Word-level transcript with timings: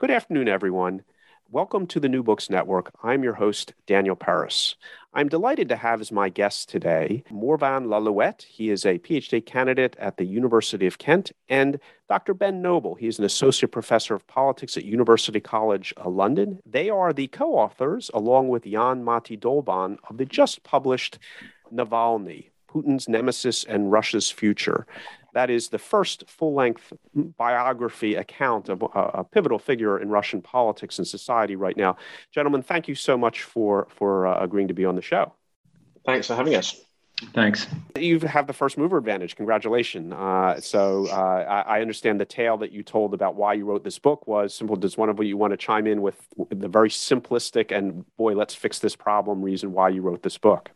Good 0.00 0.10
afternoon, 0.10 0.48
everyone. 0.48 1.02
Welcome 1.50 1.86
to 1.88 2.00
the 2.00 2.08
New 2.08 2.22
Books 2.22 2.48
Network. 2.48 2.90
I'm 3.02 3.22
your 3.22 3.34
host, 3.34 3.74
Daniel 3.86 4.16
Peris. 4.16 4.76
I'm 5.12 5.28
delighted 5.28 5.68
to 5.68 5.76
have 5.76 6.00
as 6.00 6.10
my 6.10 6.30
guest 6.30 6.70
today 6.70 7.22
Morvan 7.30 7.84
Lallouet. 7.84 8.40
He 8.44 8.70
is 8.70 8.86
a 8.86 8.98
PhD 8.98 9.44
candidate 9.44 9.96
at 9.98 10.16
the 10.16 10.24
University 10.24 10.86
of 10.86 10.96
Kent, 10.96 11.32
and 11.50 11.78
Dr. 12.08 12.32
Ben 12.32 12.62
Noble. 12.62 12.94
He 12.94 13.08
is 13.08 13.18
an 13.18 13.26
associate 13.26 13.72
professor 13.72 14.14
of 14.14 14.26
politics 14.26 14.78
at 14.78 14.86
University 14.86 15.38
College 15.38 15.92
London. 16.02 16.60
They 16.64 16.88
are 16.88 17.12
the 17.12 17.26
co 17.26 17.52
authors, 17.52 18.10
along 18.14 18.48
with 18.48 18.64
Jan 18.64 19.04
Matti 19.04 19.36
Dollbaum, 19.36 19.98
of 20.08 20.16
the 20.16 20.24
just 20.24 20.62
published 20.62 21.18
Navalny 21.70 22.46
Putin's 22.72 23.08
Nemesis 23.08 23.64
and 23.64 23.90
Russia's 23.90 24.30
Future. 24.30 24.86
That 25.32 25.50
is 25.50 25.68
the 25.68 25.78
first 25.78 26.24
full 26.28 26.54
length 26.54 26.92
biography 27.14 28.14
account 28.14 28.68
of 28.68 28.82
a, 28.82 28.86
a, 28.86 29.24
pivotal 29.24 29.58
figure 29.58 29.98
in 29.98 30.08
Russian 30.08 30.42
politics 30.42 30.98
and 30.98 31.06
society 31.06 31.56
right 31.56 31.76
now. 31.76 31.96
Gentlemen, 32.32 32.62
thank 32.62 32.88
you 32.88 32.94
so 32.94 33.16
much 33.16 33.42
for, 33.42 33.86
for 33.90 34.26
uh, 34.26 34.42
agreeing 34.42 34.68
to 34.68 34.74
be 34.74 34.84
on 34.84 34.96
the 34.96 35.02
show. 35.02 35.32
Thanks 36.04 36.26
for 36.26 36.34
having 36.34 36.54
us. 36.54 36.82
Thanks. 37.34 37.66
You 37.98 38.18
have 38.20 38.46
the 38.46 38.52
first 38.52 38.78
mover 38.78 38.96
advantage. 38.96 39.36
Congratulations. 39.36 40.12
Uh, 40.12 40.58
so 40.60 41.06
uh, 41.08 41.62
I, 41.66 41.78
I, 41.78 41.80
understand 41.82 42.18
the 42.18 42.24
tale 42.24 42.56
that 42.58 42.72
you 42.72 42.82
told 42.82 43.12
about 43.12 43.34
why 43.34 43.52
you 43.52 43.66
wrote 43.66 43.84
this 43.84 43.98
book 43.98 44.26
was 44.26 44.54
simple. 44.54 44.74
Does 44.74 44.96
one 44.96 45.10
of 45.10 45.22
you 45.22 45.36
want 45.36 45.52
to 45.52 45.58
chime 45.58 45.86
in 45.86 46.00
with 46.00 46.16
the 46.48 46.68
very 46.68 46.88
simplistic 46.88 47.76
and 47.76 48.04
boy, 48.16 48.34
let's 48.34 48.54
fix 48.54 48.78
this 48.78 48.96
problem 48.96 49.42
reason 49.42 49.72
why 49.72 49.90
you 49.90 50.00
wrote 50.00 50.22
this 50.22 50.38
book? 50.38 50.70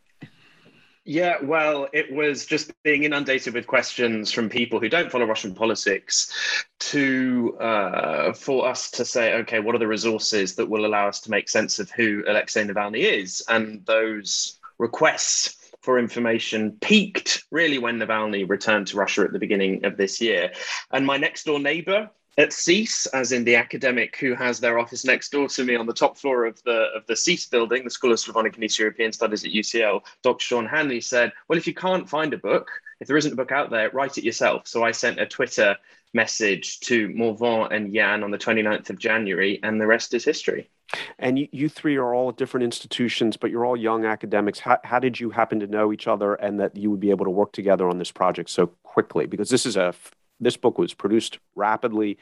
Yeah, 1.06 1.36
well, 1.42 1.88
it 1.92 2.10
was 2.10 2.47
just 2.47 2.72
being 2.83 3.05
inundated 3.05 3.52
with 3.52 3.66
questions 3.66 4.33
from 4.33 4.48
people 4.48 4.80
who 4.80 4.88
don't 4.88 5.12
follow 5.12 5.27
Russian 5.27 5.55
politics 5.55 6.33
to 6.78 7.58
uh, 7.60 8.33
for 8.33 8.66
us 8.66 8.91
to 8.92 9.05
say, 9.05 9.34
okay, 9.34 9.60
what 9.60 9.75
are 9.75 9.78
the 9.78 9.86
resources 9.86 10.55
that 10.55 10.69
will 10.69 10.86
allow 10.86 11.06
us 11.06 11.20
to 11.20 11.30
make 11.30 11.50
sense 11.50 11.78
of 11.78 11.91
who 11.91 12.25
Alexei 12.27 12.64
Navalny 12.64 13.00
is? 13.00 13.44
And 13.50 13.84
those 13.84 14.58
requests 14.78 15.70
for 15.82 15.98
information 15.98 16.78
peaked 16.80 17.44
really 17.50 17.77
when 17.77 17.98
Navalny 17.98 18.48
returned 18.48 18.86
to 18.86 18.97
Russia 18.97 19.22
at 19.22 19.32
the 19.34 19.38
beginning 19.38 19.84
of 19.84 19.98
this 19.98 20.22
year. 20.22 20.53
And 20.91 21.04
my 21.04 21.19
next 21.19 21.44
door 21.44 21.60
neighbor, 21.60 22.09
at 22.37 22.50
SSEES, 22.50 23.06
as 23.12 23.33
in 23.33 23.45
the 23.45 23.56
academic 23.56 24.17
who 24.17 24.34
has 24.34 24.61
their 24.61 24.78
office 24.78 25.05
next 25.05 25.31
door 25.31 25.49
to 25.49 25.65
me 25.65 25.77
on 25.77 25.87
the 25.87 25.93
top 25.93 26.17
floor 26.17 26.45
of 26.45 26.62
the 26.65 26.89
of 26.95 27.06
the 27.06 27.15
SSEES 27.15 27.50
building, 27.50 27.84
the 27.84 27.91
School 27.91 28.12
of 28.12 28.21
Slavonic 28.21 28.55
and 28.55 28.65
East 28.65 28.78
European 28.78 29.12
Studies 29.12 29.45
at 29.45 29.53
UCL, 29.53 30.03
Dr. 30.22 30.43
Sean 30.43 30.67
Hanley 30.67 31.00
said, 31.00 31.33
"Well, 31.49 31.59
if 31.59 31.67
you 31.67 31.75
can't 31.75 32.09
find 32.09 32.33
a 32.33 32.39
book, 32.39 32.71
if 33.00 33.09
there 33.09 33.17
isn't 33.17 33.33
a 33.33 33.37
book 33.37 33.53
out 33.53 33.71
there, 33.71 33.91
write 33.91 34.19
it 34.19 34.25
yourself." 34.25 34.67
So 34.67 34.83
I 34.83 34.91
sent 34.91 35.21
a 35.21 35.27
Twitter 35.27 35.77
message 36.12 36.81
to 36.81 37.09
Morvan 37.11 37.73
and 37.73 37.93
Jan 37.93 38.23
on 38.23 38.31
the 38.31 38.39
29th 38.39 38.91
of 38.91 38.99
January, 38.99 39.61
and 39.62 39.81
the 39.81 39.87
rest 39.87 40.15
is 40.15 40.25
history. 40.25 40.71
And 41.19 41.39
you, 41.39 41.49
you 41.50 41.69
three 41.69 41.97
are 41.97 42.15
all 42.15 42.28
at 42.28 42.37
different 42.37 42.65
institutions, 42.65 43.37
but 43.37 43.50
you're 43.50 43.65
all 43.65 43.77
young 43.77 44.05
academics. 44.05 44.61
How, 44.61 44.78
how 44.84 45.00
did 45.00 45.19
you 45.19 45.31
happen 45.31 45.59
to 45.61 45.67
know 45.67 45.93
each 45.93 46.06
other 46.06 46.34
and 46.34 46.61
that 46.61 46.77
you 46.77 46.91
would 46.91 47.00
be 47.00 47.11
able 47.11 47.25
to 47.25 47.31
work 47.31 47.53
together 47.53 47.89
on 47.89 47.99
this 47.99 48.12
project 48.12 48.50
so 48.50 48.69
quickly? 48.84 49.27
Because 49.27 49.50
this 49.50 49.67
is 49.67 49.77
a 49.77 49.94
this 50.41 50.56
book 50.56 50.78
was 50.78 50.95
produced 50.95 51.39
rapidly, 51.55 52.19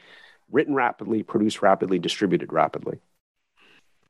written 0.51 0.75
rapidly, 0.75 1.23
produced 1.23 1.61
rapidly, 1.61 1.99
distributed 1.99 2.53
rapidly. 2.53 2.99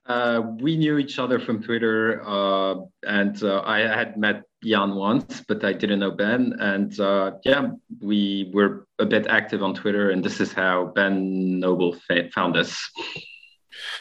Uh, 0.05 0.41
we 0.59 0.75
knew 0.75 0.97
each 0.97 1.17
other 1.17 1.39
from 1.39 1.63
Twitter, 1.63 2.21
uh, 2.27 2.75
and 3.03 3.41
uh, 3.41 3.61
I 3.65 3.79
had 3.79 4.17
met 4.17 4.43
Jan 4.61 4.95
once, 4.95 5.41
but 5.47 5.63
I 5.63 5.71
didn't 5.71 5.99
know 5.99 6.11
Ben. 6.11 6.53
And 6.59 6.99
uh, 6.99 7.31
yeah, 7.45 7.69
we 8.01 8.51
were 8.53 8.85
a 8.99 9.05
bit 9.05 9.27
active 9.27 9.63
on 9.63 9.73
Twitter, 9.73 10.09
and 10.09 10.21
this 10.21 10.41
is 10.41 10.51
how 10.51 10.91
Ben 10.93 11.59
Noble 11.59 11.95
found 12.33 12.57
us. 12.57 12.91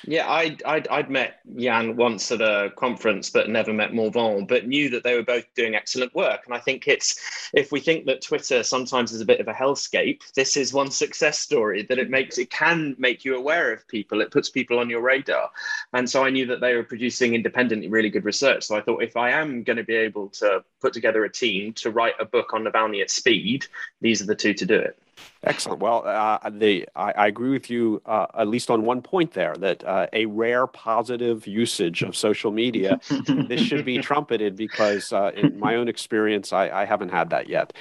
Yeah, 0.05 0.31
I'd, 0.31 0.63
I'd, 0.65 0.89
I'd 0.89 1.11
met 1.11 1.41
Jan 1.57 1.97
once 1.97 2.31
at 2.33 2.41
a 2.41 2.73
conference, 2.77 3.31
but 3.31 3.49
never 3.49 3.73
met 3.73 3.95
Morvan, 3.95 4.47
but 4.47 4.67
knew 4.67 4.91
that 4.91 5.05
they 5.05 5.15
were 5.15 5.23
both 5.23 5.45
doing 5.55 5.75
excellent 5.75 6.15
work. 6.15 6.43
And 6.47 6.55
I 6.55 6.59
think 6.59 6.89
it's, 6.89 7.51
if 7.53 7.71
we 7.73 7.81
think 7.81 8.07
that 8.07 8.23
Twitter 8.23 8.63
sometimes 8.63 9.13
is 9.13 9.21
a 9.21 9.27
bit 9.27 9.41
of 9.41 9.49
a 9.49 9.53
hellscape, 9.53 10.21
this 10.35 10.57
is 10.57 10.73
one 10.73 10.91
success 10.91 11.39
story 11.39 11.83
that 11.85 11.99
it 11.99 12.11
makes, 12.11 12.39
it 12.39 12.51
can 12.51 12.97
make 12.99 13.25
you 13.25 13.37
aware 13.37 13.73
of 13.73 13.87
people. 13.89 14.21
It 14.21 14.31
puts 14.31 14.51
people 14.51 14.79
on 14.79 14.91
your 14.91 15.01
radar. 15.01 15.51
And 15.93 16.09
so 16.09 16.25
I 16.25 16.31
knew 16.31 16.47
that 16.47 16.61
they 16.61 16.75
were 16.75 16.85
producing 16.85 17.35
independently 17.35 17.89
really 17.89 18.11
good 18.11 18.25
research. 18.25 18.65
So 18.65 18.77
I 18.77 18.81
thought 18.81 19.03
if 19.03 19.17
I 19.17 19.31
am 19.31 19.63
going 19.63 19.77
to 19.77 19.85
be 19.85 19.97
able 19.97 20.29
to 20.31 20.65
put 20.81 20.93
together 20.93 21.25
a 21.25 21.33
team 21.33 21.73
to 21.75 21.91
write 21.91 22.15
a 22.19 22.25
book 22.25 22.55
on 22.55 22.65
Navalny 22.65 23.03
at 23.03 23.11
speed, 23.11 23.67
these 24.01 24.21
are 24.21 24.27
the 24.27 24.35
two 24.35 24.55
to 24.55 24.67
do 24.67 24.77
it. 24.77 24.99
Excellent. 25.45 25.81
Well, 25.81 26.07
uh, 26.07 26.39
the 26.51 26.89
I, 26.95 27.13
I, 27.13 27.27
agree 27.27 27.51
with 27.51 27.69
you 27.69 28.01
uh, 28.07 28.27
at 28.35 28.47
least 28.47 28.71
on 28.71 28.85
one 28.85 29.03
point 29.03 29.33
there 29.33 29.55
that 29.57 29.85
uh, 29.85 30.07
a 30.13 30.27
rare 30.27 30.67
positive 30.69 31.47
usage 31.47 32.03
of 32.03 32.17
social 32.17 32.53
media. 32.53 33.01
this 33.27 33.61
should 33.61 33.85
be 33.85 33.99
trumpeted 34.03 34.55
because, 34.55 35.13
uh, 35.13 35.33
in 35.35 35.59
my 35.59 35.75
own 35.75 35.89
experience, 35.89 36.53
I, 36.53 36.71
I 36.71 36.85
haven't 36.85 37.09
had 37.09 37.31
that 37.31 37.49
yet. 37.49 37.73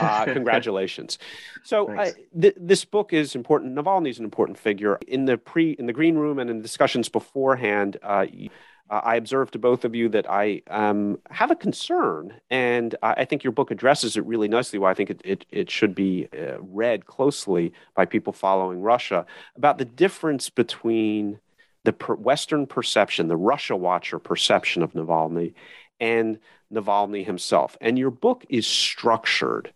Uh, 0.00 0.24
congratulations. 0.32 1.18
So, 1.62 1.94
th- 2.40 2.54
this 2.56 2.86
book 2.86 3.12
is 3.12 3.34
important. 3.34 3.74
Navalny 3.74 4.08
is 4.08 4.18
an 4.18 4.24
important 4.24 4.58
figure 4.58 4.98
in 5.06 5.26
the 5.26 5.36
pre 5.36 5.72
in 5.72 5.86
the 5.86 5.92
green 5.92 6.16
room 6.16 6.38
and 6.38 6.48
in 6.48 6.62
discussions 6.62 7.08
beforehand. 7.08 7.98
Uh, 8.02 8.26
uh, 8.90 9.00
I 9.04 9.16
observed 9.16 9.52
to 9.52 9.58
both 9.58 9.84
of 9.84 9.94
you 9.94 10.08
that 10.10 10.28
I 10.28 10.62
um, 10.68 11.18
have 11.30 11.50
a 11.50 11.56
concern, 11.56 12.34
and 12.50 12.94
I 13.02 13.24
think 13.24 13.44
your 13.44 13.52
book 13.52 13.70
addresses 13.70 14.16
it 14.16 14.26
really 14.26 14.48
nicely. 14.48 14.78
Why 14.78 14.90
I 14.90 14.94
think 14.94 15.10
it, 15.10 15.20
it, 15.24 15.46
it 15.50 15.70
should 15.70 15.94
be 15.94 16.28
uh, 16.36 16.60
read 16.60 17.06
closely 17.06 17.72
by 17.94 18.04
people 18.04 18.32
following 18.32 18.80
Russia 18.80 19.24
about 19.56 19.78
the 19.78 19.84
difference 19.84 20.50
between 20.50 21.38
the 21.84 21.92
per- 21.92 22.16
Western 22.16 22.66
perception, 22.66 23.28
the 23.28 23.36
Russia 23.36 23.76
watcher 23.76 24.18
perception 24.18 24.82
of 24.82 24.92
Navalny, 24.92 25.54
and 26.00 26.38
Navalny 26.72 27.24
himself. 27.24 27.76
And 27.80 27.98
your 27.98 28.10
book 28.10 28.44
is 28.48 28.66
structured 28.66 29.72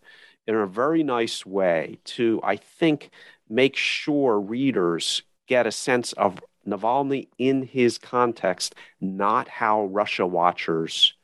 in 0.47 0.55
a 0.55 0.67
very 0.67 1.03
nice 1.03 1.47
way 1.47 1.99
to, 2.05 2.41
I 2.43 2.57
think, 2.57 3.11
make 3.49 3.77
sure 3.77 4.41
readers 4.41 5.23
get 5.47 5.67
a 5.67 5.73
sense 5.73 6.13
of 6.15 6.41
Navalny 6.67 7.29
in 7.39 7.63
his 7.63 7.99
context, 7.99 8.75
not 9.01 9.49
how 9.49 9.87
Russia 9.87 10.27
watchers 10.27 11.15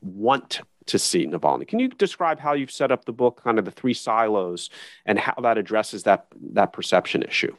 want 0.00 0.60
to 0.86 0.98
see 0.98 1.26
Navalny. 1.26 1.66
Can 1.66 1.78
you 1.78 1.88
describe 1.88 2.40
how 2.40 2.54
you've 2.54 2.70
set 2.70 2.90
up 2.90 3.04
the 3.04 3.12
book, 3.12 3.42
kind 3.42 3.58
of 3.58 3.64
the 3.64 3.70
three 3.70 3.94
silos, 3.94 4.70
and 5.06 5.18
how 5.18 5.34
that 5.42 5.58
addresses 5.58 6.02
that 6.04 6.26
that 6.52 6.72
perception 6.72 7.22
issue? 7.22 7.54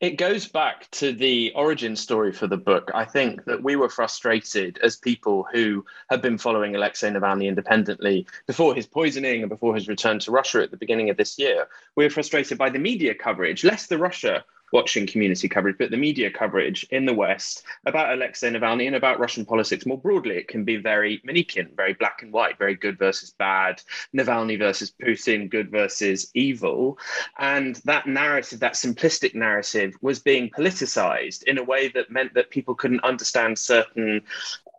It 0.00 0.16
goes 0.16 0.48
back 0.48 0.90
to 0.92 1.12
the 1.12 1.52
origin 1.54 1.94
story 1.94 2.32
for 2.32 2.46
the 2.46 2.56
book. 2.56 2.90
I 2.94 3.04
think 3.04 3.44
that 3.44 3.62
we 3.62 3.76
were 3.76 3.90
frustrated 3.90 4.78
as 4.82 4.96
people 4.96 5.46
who 5.52 5.84
had 6.08 6.22
been 6.22 6.38
following 6.38 6.74
Alexei 6.74 7.10
Navalny 7.10 7.46
independently 7.46 8.26
before 8.46 8.74
his 8.74 8.86
poisoning 8.86 9.42
and 9.42 9.50
before 9.50 9.74
his 9.74 9.88
return 9.88 10.18
to 10.20 10.30
Russia 10.30 10.62
at 10.62 10.70
the 10.70 10.78
beginning 10.78 11.10
of 11.10 11.18
this 11.18 11.38
year. 11.38 11.68
We 11.96 12.04
were 12.04 12.10
frustrated 12.10 12.56
by 12.56 12.70
the 12.70 12.78
media 12.78 13.14
coverage, 13.14 13.62
less 13.62 13.86
the 13.86 13.98
Russia 13.98 14.44
watching 14.72 15.06
community 15.06 15.48
coverage, 15.48 15.76
but 15.78 15.90
the 15.90 15.96
media 15.96 16.30
coverage 16.30 16.86
in 16.90 17.04
the 17.04 17.14
West 17.14 17.64
about 17.86 18.12
Alexei 18.12 18.50
Navalny 18.50 18.86
and 18.86 18.96
about 18.96 19.18
Russian 19.18 19.44
politics 19.44 19.86
more 19.86 19.98
broadly. 19.98 20.36
It 20.36 20.48
can 20.48 20.64
be 20.64 20.76
very 20.76 21.20
Manichean, 21.26 21.74
very 21.76 21.94
black 21.94 22.22
and 22.22 22.32
white, 22.32 22.58
very 22.58 22.74
good 22.74 22.98
versus 22.98 23.30
bad, 23.30 23.82
Navalny 24.14 24.58
versus 24.58 24.92
Putin, 25.02 25.50
good 25.50 25.70
versus 25.70 26.30
evil. 26.34 26.98
And 27.38 27.76
that 27.84 28.06
narrative, 28.06 28.60
that 28.60 28.74
simplistic 28.74 29.34
narrative, 29.34 29.94
was 30.00 30.18
being 30.18 30.50
politicized 30.50 31.44
in 31.44 31.58
a 31.58 31.64
way 31.64 31.88
that 31.88 32.10
meant 32.10 32.34
that 32.34 32.50
people 32.50 32.74
couldn't 32.74 33.04
understand 33.04 33.58
certain 33.58 34.22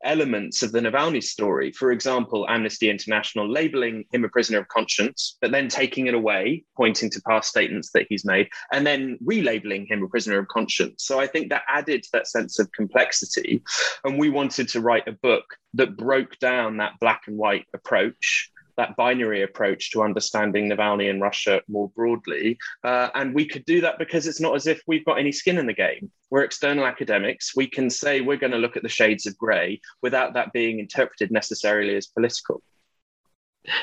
elements 0.03 0.63
of 0.63 0.71
the 0.71 0.79
Navalny 0.79 1.23
story. 1.23 1.71
For 1.71 1.91
example, 1.91 2.45
Amnesty 2.49 2.89
International 2.89 3.49
labeling 3.49 4.05
him 4.11 4.23
a 4.23 4.29
prisoner 4.29 4.59
of 4.59 4.67
conscience, 4.67 5.37
but 5.41 5.51
then 5.51 5.67
taking 5.67 6.07
it 6.07 6.13
away, 6.13 6.63
pointing 6.75 7.09
to 7.11 7.21
past 7.27 7.49
statements 7.49 7.91
that 7.93 8.07
he's 8.09 8.25
made, 8.25 8.49
and 8.71 8.85
then 8.85 9.17
relabeling 9.23 9.87
him 9.87 10.03
a 10.03 10.07
prisoner 10.07 10.39
of 10.39 10.47
conscience. 10.47 11.03
So 11.05 11.19
I 11.19 11.27
think 11.27 11.49
that 11.49 11.63
added 11.67 12.03
to 12.03 12.09
that 12.13 12.27
sense 12.27 12.59
of 12.59 12.71
complexity. 12.71 13.63
And 14.03 14.17
we 14.17 14.29
wanted 14.29 14.67
to 14.69 14.81
write 14.81 15.07
a 15.07 15.13
book 15.13 15.45
that 15.73 15.97
broke 15.97 16.37
down 16.39 16.77
that 16.77 16.99
black 16.99 17.23
and 17.27 17.37
white 17.37 17.65
approach 17.73 18.51
that 18.81 18.95
binary 18.95 19.43
approach 19.43 19.91
to 19.91 20.01
understanding 20.01 20.69
Navalny 20.69 21.09
and 21.09 21.21
Russia 21.21 21.61
more 21.67 21.89
broadly. 21.89 22.57
Uh, 22.83 23.09
and 23.13 23.35
we 23.35 23.45
could 23.45 23.63
do 23.65 23.79
that 23.81 23.99
because 23.99 24.25
it's 24.25 24.41
not 24.41 24.55
as 24.55 24.65
if 24.65 24.81
we've 24.87 25.05
got 25.05 25.19
any 25.19 25.31
skin 25.31 25.59
in 25.59 25.67
the 25.67 25.73
game. 25.73 26.11
We're 26.31 26.43
external 26.43 26.85
academics. 26.85 27.55
We 27.55 27.67
can 27.67 27.89
say 27.89 28.21
we're 28.21 28.37
going 28.37 28.53
to 28.53 28.57
look 28.57 28.77
at 28.77 28.83
the 28.83 28.89
shades 28.89 29.27
of 29.27 29.37
grey 29.37 29.81
without 30.01 30.33
that 30.33 30.51
being 30.51 30.79
interpreted 30.79 31.29
necessarily 31.31 31.95
as 31.95 32.07
political. 32.07 32.63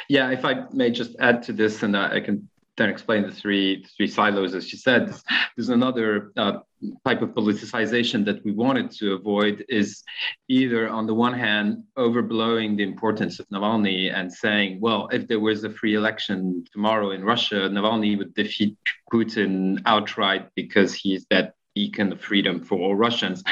Yeah, 0.09 0.31
if 0.31 0.45
I 0.45 0.65
may 0.73 0.91
just 0.91 1.15
add 1.21 1.45
to 1.45 1.53
this, 1.53 1.85
and 1.85 1.97
I 1.97 2.19
can 2.19 2.49
then 2.79 2.89
explain 2.89 3.23
the 3.25 3.33
three 3.33 3.85
three 3.97 4.07
silos, 4.07 4.55
as 4.55 4.67
she 4.67 4.77
said. 4.77 5.15
There's 5.55 5.69
another 5.69 6.33
uh, 6.37 6.59
type 7.07 7.21
of 7.23 7.31
politicization 7.31 8.25
that 8.25 8.43
we 8.45 8.53
wanted 8.53 8.91
to 8.93 9.15
avoid 9.15 9.65
is 9.69 10.03
either 10.49 10.89
on 10.89 11.07
the 11.07 11.15
one 11.15 11.35
hand 11.35 11.85
overblowing 11.99 12.77
the 12.77 12.85
importance 12.85 13.41
of 13.41 13.49
Navalny 13.49 14.15
and 14.15 14.33
saying, 14.33 14.81
well, 14.81 15.09
if 15.13 15.27
there 15.29 15.41
was 15.41 15.65
a 15.65 15.71
free 15.71 15.95
election 15.95 16.65
tomorrow 16.73 17.11
in 17.11 17.25
Russia, 17.25 17.69
Navalny 17.69 18.17
would 18.17 18.33
defeat 18.35 18.77
Putin 19.13 19.83
outright 19.85 20.49
because 20.55 20.95
he's 20.95 21.27
that 21.31 21.55
beacon 21.75 22.13
of 22.13 22.21
freedom 22.21 22.65
for 22.65 22.79
all 22.79 22.95
Russians. 22.95 23.43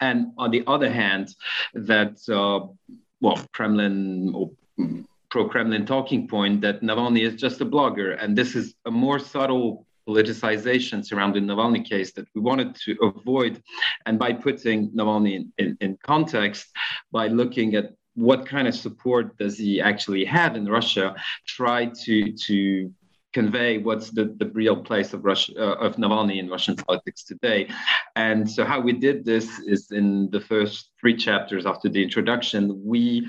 And 0.00 0.32
on 0.38 0.50
the 0.50 0.62
other 0.66 0.90
hand, 0.90 1.34
that 1.74 2.16
uh, 2.28 2.66
well, 3.20 3.38
Kremlin 3.52 4.32
or 4.34 4.50
pro-Kremlin 5.30 5.86
talking 5.86 6.28
point 6.28 6.60
that 6.62 6.82
Navalny 6.82 7.22
is 7.22 7.40
just 7.40 7.60
a 7.60 7.66
blogger, 7.66 8.22
and 8.22 8.36
this 8.36 8.54
is 8.54 8.74
a 8.84 8.90
more 8.90 9.18
subtle 9.18 9.86
politicization 10.08 11.04
surrounding 11.04 11.44
Navalny 11.44 11.84
case 11.84 12.12
that 12.12 12.26
we 12.34 12.40
wanted 12.40 12.76
to 12.76 12.96
avoid. 13.02 13.62
And 14.06 14.18
by 14.18 14.32
putting 14.32 14.90
Navalny 14.90 15.34
in, 15.34 15.52
in, 15.58 15.76
in 15.80 15.98
context, 16.02 16.66
by 17.10 17.26
looking 17.26 17.74
at 17.74 17.92
what 18.14 18.46
kind 18.46 18.66
of 18.66 18.74
support 18.74 19.36
does 19.36 19.58
he 19.58 19.80
actually 19.80 20.24
have 20.24 20.56
in 20.56 20.66
Russia, 20.66 21.14
try 21.46 21.86
to 22.04 22.32
to 22.32 22.92
convey 23.32 23.76
what's 23.76 24.08
the, 24.10 24.34
the 24.38 24.48
real 24.54 24.76
place 24.76 25.12
of 25.12 25.22
Russia 25.22 25.52
uh, 25.58 25.86
of 25.86 25.96
Navalny 25.96 26.38
in 26.38 26.48
Russian 26.48 26.74
politics 26.74 27.22
today. 27.22 27.68
And 28.14 28.50
so 28.50 28.64
how 28.64 28.80
we 28.80 28.92
did 28.92 29.26
this 29.26 29.58
is 29.58 29.90
in 29.90 30.30
the 30.30 30.40
first 30.40 30.92
three 30.98 31.14
chapters 31.14 31.66
after 31.66 31.90
the 31.90 32.02
introduction, 32.02 32.60
we 32.82 33.28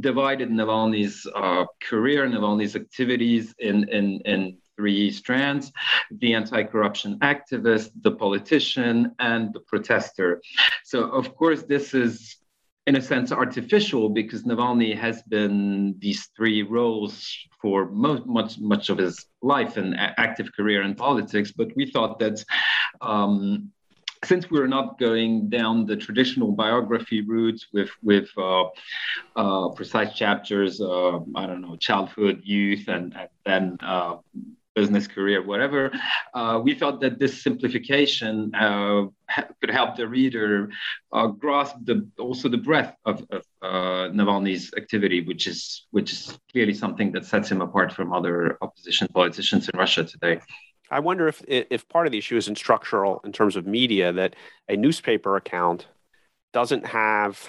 divided 0.00 0.50
Navalny's 0.50 1.26
uh, 1.34 1.64
career, 1.82 2.26
Navalny's 2.26 2.76
activities 2.76 3.54
in, 3.58 3.88
in, 3.88 4.20
in 4.24 4.58
three 4.76 5.10
strands 5.10 5.72
the 6.10 6.34
anti 6.34 6.62
corruption 6.64 7.18
activist, 7.20 7.90
the 8.02 8.10
politician, 8.10 9.12
and 9.18 9.52
the 9.52 9.60
protester. 9.60 10.40
So, 10.84 11.04
of 11.10 11.34
course, 11.36 11.62
this 11.62 11.94
is 11.94 12.36
in 12.86 12.96
a 12.96 13.02
sense 13.02 13.32
artificial 13.32 14.10
because 14.10 14.42
Navalny 14.44 14.96
has 14.96 15.22
been 15.22 15.94
these 15.98 16.28
three 16.36 16.62
roles 16.62 17.34
for 17.60 17.90
most, 17.90 18.26
much 18.26 18.58
much 18.58 18.90
of 18.90 18.98
his 18.98 19.24
life 19.42 19.76
and 19.76 19.94
active 19.98 20.52
career 20.52 20.82
in 20.82 20.94
politics. 20.94 21.52
But 21.52 21.68
we 21.76 21.86
thought 21.90 22.18
that 22.18 22.44
um, 23.00 23.70
since 24.24 24.50
we're 24.50 24.66
not 24.66 24.98
going 24.98 25.48
down 25.48 25.86
the 25.86 25.96
traditional 25.96 26.52
biography 26.52 27.20
route 27.20 27.64
with 27.72 27.90
with 28.02 28.28
uh, 28.36 28.64
uh, 29.36 29.68
precise 29.70 30.14
chapters, 30.14 30.80
uh, 30.80 31.18
I 31.34 31.46
don't 31.46 31.62
know, 31.62 31.76
childhood, 31.76 32.40
youth, 32.44 32.88
and, 32.88 33.14
and 33.16 33.28
then 33.44 33.76
uh, 33.80 34.16
business 34.74 35.06
career, 35.06 35.40
whatever, 35.40 35.92
uh, 36.34 36.60
we 36.62 36.74
felt 36.74 37.00
that 37.00 37.20
this 37.20 37.42
simplification 37.42 38.52
uh, 38.54 39.04
could 39.60 39.70
help 39.70 39.96
the 39.96 40.08
reader 40.08 40.68
grasp 41.38 41.76
the 41.84 42.08
also 42.18 42.48
the 42.48 42.58
breadth 42.58 42.96
of, 43.04 43.24
of 43.30 43.42
Navalny's 43.62 44.72
activity, 44.76 45.20
which 45.20 45.46
is 45.46 45.86
which 45.90 46.12
is 46.12 46.38
clearly 46.50 46.74
something 46.74 47.12
that 47.12 47.24
sets 47.24 47.50
him 47.50 47.60
apart 47.60 47.92
from 47.92 48.12
other 48.12 48.58
opposition 48.62 49.06
politicians 49.08 49.68
in 49.68 49.78
Russia 49.78 50.04
today. 50.04 50.40
I 50.94 51.00
wonder 51.00 51.26
if 51.26 51.42
if 51.48 51.88
part 51.88 52.06
of 52.06 52.12
the 52.12 52.18
issue 52.18 52.36
isn't 52.36 52.56
structural 52.56 53.20
in 53.24 53.32
terms 53.32 53.56
of 53.56 53.66
media 53.66 54.12
that 54.12 54.36
a 54.68 54.76
newspaper 54.76 55.34
account 55.34 55.88
doesn't 56.52 56.86
have 56.86 57.48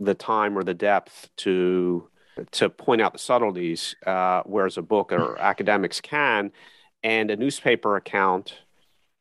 the 0.00 0.14
time 0.14 0.58
or 0.58 0.64
the 0.64 0.74
depth 0.74 1.30
to 1.36 2.08
to 2.50 2.68
point 2.68 3.00
out 3.00 3.12
the 3.12 3.20
subtleties, 3.20 3.94
uh, 4.04 4.42
whereas 4.44 4.76
a 4.76 4.82
book 4.82 5.12
or 5.12 5.38
academics 5.52 6.00
can, 6.00 6.50
and 7.04 7.30
a 7.30 7.36
newspaper 7.36 7.94
account, 7.94 8.58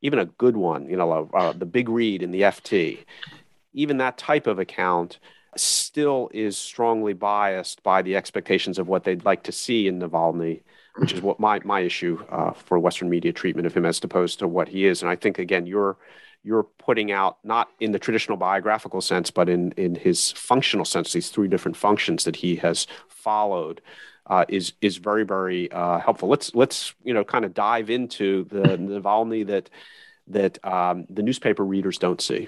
even 0.01 0.18
a 0.18 0.25
good 0.25 0.57
one, 0.57 0.89
you 0.89 0.98
know, 0.98 1.30
uh, 1.31 1.54
the 1.54 1.68
big 1.68 1.89
read 1.89 2.24
in 2.24 2.31
the 2.31 2.42
FT, 2.42 3.06
even 3.74 3.98
that 3.98 4.18
type 4.18 4.48
of 4.48 4.57
account 4.57 5.19
still 5.56 6.31
is 6.33 6.57
strongly 6.57 7.13
biased 7.13 7.83
by 7.83 8.01
the 8.01 8.15
expectations 8.15 8.80
of 8.80 8.88
what 8.88 9.04
they'd 9.04 9.25
like 9.25 9.44
to 9.44 9.51
see 9.51 9.88
in 9.88 10.00
Navalny 10.00 10.63
which 10.97 11.13
is 11.13 11.21
what 11.21 11.39
my 11.39 11.59
my 11.63 11.81
issue 11.81 12.24
uh, 12.30 12.51
for 12.51 12.80
Western 12.80 13.09
media 13.09 13.33
treatment 13.33 13.65
of 13.68 13.74
him 13.74 13.86
as 13.86 14.03
opposed 14.03 14.39
to 14.39 14.47
what 14.47 14.68
he 14.68 14.86
is. 14.86 15.01
And 15.01 15.09
I 15.09 15.15
think 15.15 15.39
again, 15.39 15.65
you're 15.65 15.97
you're 16.44 16.63
putting 16.63 17.12
out 17.12 17.38
not 17.44 17.69
in 17.80 17.91
the 17.91 18.00
traditional 18.00 18.38
biographical 18.38 19.01
sense, 19.01 19.31
but 19.31 19.50
in 19.50 19.71
in 19.74 19.95
his 19.95 20.31
functional 20.31 20.86
sense, 20.86 21.13
these 21.13 21.30
three 21.30 21.47
different 21.47 21.77
functions 21.77 22.24
that 22.24 22.38
he 22.38 22.56
has 22.57 22.88
followed. 23.07 23.81
Uh, 24.27 24.45
is 24.47 24.74
is 24.80 24.97
very 24.97 25.24
very 25.25 25.71
uh, 25.71 25.97
helpful. 25.97 26.30
Let's 26.30 26.53
let's 26.53 26.94
you 27.03 27.15
know 27.15 27.24
kind 27.24 27.45
of 27.45 27.56
dive 27.56 27.89
into 27.89 28.44
the 28.45 28.77
Navalny 28.77 29.47
that 29.47 29.71
that 30.27 30.63
um, 30.63 31.06
the 31.09 31.24
newspaper 31.24 31.65
readers 31.65 31.97
don't 31.97 32.21
see. 32.21 32.47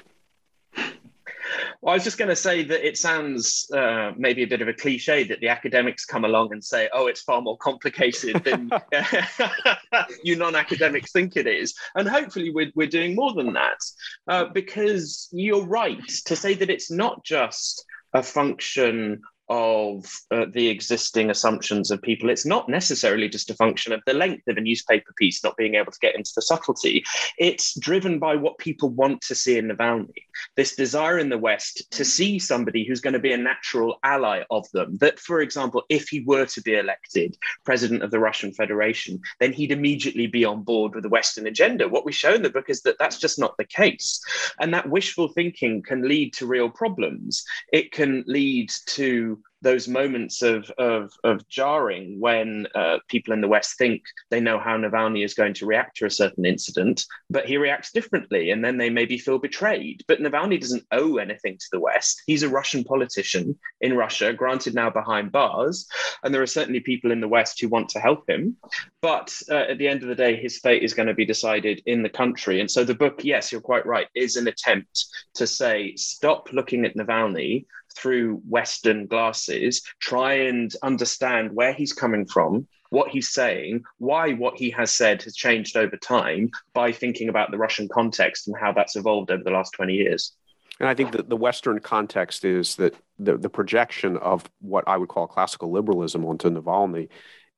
Well, 1.82 1.94
I 1.94 1.96
was 1.96 2.04
just 2.04 2.18
going 2.18 2.30
to 2.30 2.36
say 2.36 2.64
that 2.64 2.88
it 2.88 2.98
sounds 2.98 3.70
uh, 3.74 4.12
maybe 4.18 4.44
a 4.44 4.48
bit 4.48 4.62
of 4.62 4.68
a 4.68 4.74
cliche 4.74 5.24
that 5.26 5.40
the 5.40 5.50
academics 5.50 6.06
come 6.06 6.26
along 6.26 6.54
and 6.54 6.64
say, 6.64 6.90
oh, 6.94 7.08
it's 7.08 7.22
far 7.22 7.42
more 7.42 7.58
complicated 7.58 8.44
than 8.44 8.70
you 10.24 10.36
non 10.36 10.56
academics 10.56 11.12
think 11.12 11.36
it 11.36 11.48
is. 11.48 11.74
And 11.96 12.08
hopefully, 12.08 12.52
we're, 12.52 12.72
we're 12.76 12.88
doing 12.88 13.16
more 13.16 13.34
than 13.34 13.54
that 13.54 13.80
uh, 14.28 14.46
because 14.46 15.30
you're 15.32 15.66
right 15.66 16.08
to 16.26 16.36
say 16.36 16.54
that 16.56 16.70
it's 16.70 16.92
not 16.92 17.24
just 17.24 17.86
a 18.14 18.22
function 18.22 19.22
of 19.52 20.06
uh, 20.32 20.46
the 20.54 20.70
existing 20.70 21.30
assumptions 21.30 21.92
of 21.92 22.02
people. 22.02 22.30
It's 22.30 22.46
not 22.46 22.70
necessarily 22.70 23.28
just 23.28 23.50
a 23.50 23.54
function 23.56 23.92
of 23.92 24.00
the 24.06 24.14
length 24.14 24.48
of 24.48 24.56
a 24.56 24.62
newspaper 24.62 25.12
piece 25.18 25.44
not 25.44 25.58
being 25.58 25.76
able 25.76 25.92
to 25.92 26.00
get 26.00 26.16
into 26.16 26.32
the 26.34 26.42
subtlety. 26.42 27.04
It's 27.38 27.78
driven 27.78 28.18
by 28.18 28.38
what 28.38 28.58
people 28.60 28.88
want 28.88 29.20
to 29.24 29.36
see 29.36 29.58
in 29.58 29.68
Navalny. 29.68 30.24
This 30.56 30.78
desire 30.78 31.20
in 31.20 31.28
the 31.28 31.38
West 31.38 31.92
to 31.92 32.06
see 32.06 32.40
somebody 32.40 32.86
who's 32.86 33.02
going 33.02 33.14
to 33.14 33.20
be 33.20 33.34
a 33.34 33.38
natural 33.38 34.00
ally 34.04 34.44
of 34.50 34.72
them. 34.72 34.98
That, 35.02 35.20
for 35.20 35.42
example, 35.42 35.84
if 35.90 36.08
he 36.08 36.22
were 36.22 36.46
to 36.46 36.62
be 36.62 36.76
elected 36.76 37.36
president 37.66 38.04
of 38.04 38.12
the 38.12 38.20
Russian 38.20 38.54
Federation, 38.54 39.20
then 39.42 39.52
he'd 39.52 39.74
immediately 39.74 40.28
be 40.28 40.46
on 40.46 40.64
board 40.64 40.96
with 40.96 41.04
the 41.04 41.10
Western 41.10 41.48
agenda. 41.48 41.90
What 41.90 42.06
we 42.06 42.14
show 42.14 42.34
in 42.34 42.42
the 42.42 42.50
book 42.50 42.70
is 42.70 42.84
that 42.84 42.96
that's 43.00 43.20
just 43.20 43.38
not 43.38 43.58
the 43.58 43.66
case. 43.66 44.22
And 44.62 44.74
that 44.74 44.90
wishful 44.90 45.28
thinking 45.28 45.82
can 45.82 46.08
lead 46.08 46.32
to 46.36 46.48
real 46.48 46.70
problems. 46.70 47.44
It 47.74 47.92
can 47.92 48.24
lead 48.28 48.72
to 48.92 49.41
those 49.62 49.88
moments 49.88 50.42
of, 50.42 50.70
of, 50.78 51.12
of 51.24 51.48
jarring 51.48 52.20
when 52.20 52.68
uh, 52.74 52.98
people 53.08 53.34
in 53.34 53.42
the 53.42 53.48
West 53.48 53.78
think 53.78 54.02
they 54.30 54.40
know 54.40 54.60
how 54.60 54.76
Navalny 54.76 55.24
is 55.24 55.36
going 55.36 55.54
to 55.56 55.66
react 55.66 55.98
to 55.98 56.06
a 56.06 56.10
certain 56.10 56.46
incident, 56.46 57.06
but 57.30 57.46
he 57.46 57.58
reacts 57.58 57.92
differently. 57.92 58.50
And 58.50 58.66
then 58.66 58.78
they 58.78 58.90
maybe 58.90 59.18
feel 59.18 59.38
betrayed. 59.38 60.04
But 60.08 60.20
Navalny 60.20 60.60
doesn't 60.60 60.86
owe 60.92 61.18
anything 61.18 61.58
to 61.58 61.68
the 61.72 61.80
West. 61.80 62.24
He's 62.26 62.44
a 62.44 62.50
Russian 62.50 62.84
politician 62.84 63.58
in 63.82 63.96
Russia, 63.96 64.34
granted 64.34 64.74
now 64.74 64.90
behind 64.90 65.32
bars. 65.32 65.88
And 66.24 66.34
there 66.34 66.42
are 66.42 66.48
certainly 66.48 66.80
people 66.80 67.12
in 67.12 67.22
the 67.22 67.28
West 67.28 67.62
who 67.62 67.70
want 67.70 67.90
to 67.90 68.00
help 68.00 68.28
him. 68.28 68.58
But 69.02 69.34
uh, 69.50 69.66
at 69.70 69.78
the 69.78 69.88
end 69.88 70.02
of 70.02 70.10
the 70.10 70.16
day, 70.16 70.36
his 70.36 70.60
fate 70.60 70.84
is 70.84 70.96
going 70.96 71.08
to 71.08 71.14
be 71.14 71.26
decided 71.26 71.84
in 71.86 72.02
the 72.02 72.10
country. 72.10 72.62
And 72.62 72.70
so 72.70 72.84
the 72.84 72.96
book, 72.96 73.24
yes, 73.24 73.52
you're 73.52 73.62
quite 73.62 73.86
right, 73.86 74.08
is 74.16 74.38
an 74.38 74.48
attempt 74.48 75.06
to 75.36 75.46
say, 75.46 75.96
stop 75.96 76.52
looking 76.52 76.84
at 76.86 76.96
Navalny 76.96 77.66
through 77.96 78.42
Western 78.48 79.08
glasses, 79.08 79.82
try 80.00 80.34
and 80.34 80.74
understand 80.84 81.52
where 81.54 81.74
he's 81.74 81.94
coming 81.94 82.26
from, 82.26 82.68
what 82.90 83.10
he's 83.10 83.30
saying, 83.30 83.84
why 83.98 84.34
what 84.34 84.58
he 84.58 84.70
has 84.72 84.92
said 84.92 85.22
has 85.24 85.36
changed 85.36 85.78
over 85.78 85.98
time 85.98 86.50
by 86.74 86.92
thinking 86.92 87.30
about 87.30 87.52
the 87.52 87.58
Russian 87.58 87.88
context 87.88 88.48
and 88.48 88.56
how 88.60 88.72
that's 88.74 88.96
evolved 88.96 89.32
over 89.32 89.44
the 89.44 89.52
last 89.52 89.72
20 89.74 89.94
years. 89.94 90.34
And 90.80 90.90
I 90.90 90.96
think 90.96 91.12
that 91.12 91.30
the 91.30 91.38
Western 91.38 91.80
context 91.80 92.44
is 92.44 92.76
that 92.78 92.96
the, 93.20 93.38
the 93.38 93.50
projection 93.50 94.18
of 94.18 94.50
what 94.62 94.84
I 94.88 94.98
would 94.98 95.10
call 95.10 95.28
classical 95.28 95.72
liberalism 95.72 96.26
onto 96.26 96.50
Navalny 96.50 97.10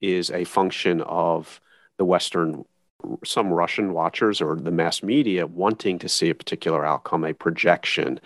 is 0.01 0.29
a 0.29 0.43
function 0.43 1.01
of 1.01 1.61
the 1.97 2.05
Western 2.05 2.65
some 3.23 3.51
Russian 3.51 3.93
watchers 3.93 4.41
or 4.41 4.55
the 4.55 4.71
mass 4.71 5.03
media 5.03 5.47
wanting 5.47 5.99
to 5.99 6.09
see 6.09 6.29
a 6.29 6.35
particular 6.35 6.85
outcome, 6.85 7.23
a 7.23 7.33
projection, 7.33 8.19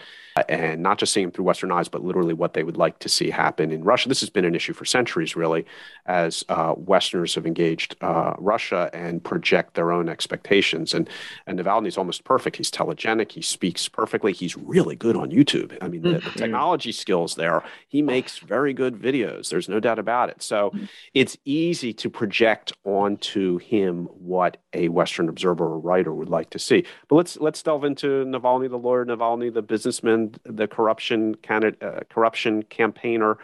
and 0.50 0.84
not 0.84 1.00
just 1.00 1.14
seeing 1.14 1.32
through 1.32 1.46
Western 1.46 1.72
eyes, 1.72 1.88
but 1.88 2.04
literally 2.04 2.34
what 2.34 2.54
they 2.54 2.64
would 2.64 2.78
like 2.78 3.00
to 3.00 3.10
see 3.10 3.30
happen 3.30 3.72
in 3.72 3.84
Russia. 3.84 4.08
This 4.08 4.20
has 4.20 4.30
been 4.30 4.46
an 4.46 4.56
issue 4.56 4.74
for 4.74 4.86
centuries, 4.86 5.36
really, 5.36 5.66
as 6.06 6.44
uh, 6.50 6.74
Westerners 6.78 7.36
have 7.36 7.48
engaged 7.48 7.96
uh, 8.02 8.34
Russia 8.38 8.90
and 8.94 9.24
project 9.24 9.74
their 9.74 9.92
own 9.92 10.10
expectations. 10.10 10.94
And, 10.94 11.10
and 11.48 11.60
Navalny 11.60 11.88
is 11.88 11.98
almost 11.98 12.24
perfect. 12.24 12.58
He's 12.58 12.70
telegenic, 12.70 13.32
he 13.32 13.42
speaks 13.42 13.88
perfectly, 13.88 14.32
he's 14.32 14.56
really 14.56 14.96
good 14.96 15.16
on 15.16 15.32
YouTube. 15.32 15.76
I 15.82 15.88
mean, 15.88 16.02
the, 16.02 16.10
the 16.10 16.20
mm-hmm. 16.20 16.40
technology 16.40 16.92
skills 16.92 17.36
there, 17.36 17.64
he 17.88 18.02
makes 18.02 18.38
very 18.38 18.74
good 18.74 18.96
videos. 18.96 19.50
There's 19.50 19.70
no 19.70 19.80
doubt 19.80 20.00
about 20.00 20.30
it. 20.30 20.44
So 20.44 20.72
it's 21.14 21.38
easy 21.46 21.94
to 21.94 22.10
project 22.10 22.74
onto 22.84 23.58
him 23.58 24.06
what 24.06 24.58
a 24.74 24.90
Western 24.90 25.30
observer 25.30 25.66
or 25.66 25.80
writer 25.80 26.14
would 26.14 26.30
like 26.30 26.50
to 26.52 26.60
see. 26.60 26.86
But 27.08 27.16
let's 27.16 27.38
let's 27.38 27.64
delve 27.64 27.84
into 27.84 28.26
Navalny, 28.26 28.70
the 28.70 28.78
lawyer, 28.78 29.06
Navalny, 29.06 29.54
the 29.54 29.62
businessman, 29.62 30.36
the 30.44 30.68
corruption 30.68 31.36
candidate, 31.36 31.82
uh, 31.82 32.02
corruption 32.10 32.64
campaigner. 32.64 33.38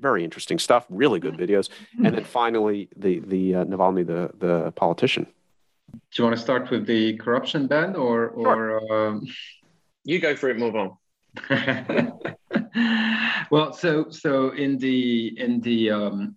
Very 0.00 0.22
interesting 0.22 0.58
stuff. 0.58 0.86
Really 0.88 1.18
good 1.18 1.34
videos. 1.34 1.70
And 2.04 2.14
then 2.14 2.24
finally, 2.24 2.88
the 2.96 3.20
the 3.20 3.56
uh, 3.56 3.64
Navalny, 3.64 4.06
the 4.06 4.30
the 4.38 4.72
politician. 4.72 5.26
Do 5.90 6.22
you 6.22 6.24
want 6.24 6.36
to 6.36 6.42
start 6.42 6.70
with 6.70 6.86
the 6.86 7.16
corruption 7.16 7.66
ban, 7.66 7.96
or 7.96 8.28
or 8.28 8.80
sure. 8.88 9.08
um... 9.08 9.26
you 10.04 10.20
go 10.20 10.36
for 10.36 10.50
it? 10.50 10.58
Move 10.58 10.76
on. 10.76 10.96
well, 13.50 13.72
so 13.72 14.10
so 14.10 14.50
in 14.50 14.78
the 14.78 15.38
in 15.38 15.60
the 15.60 15.90
um, 15.90 16.36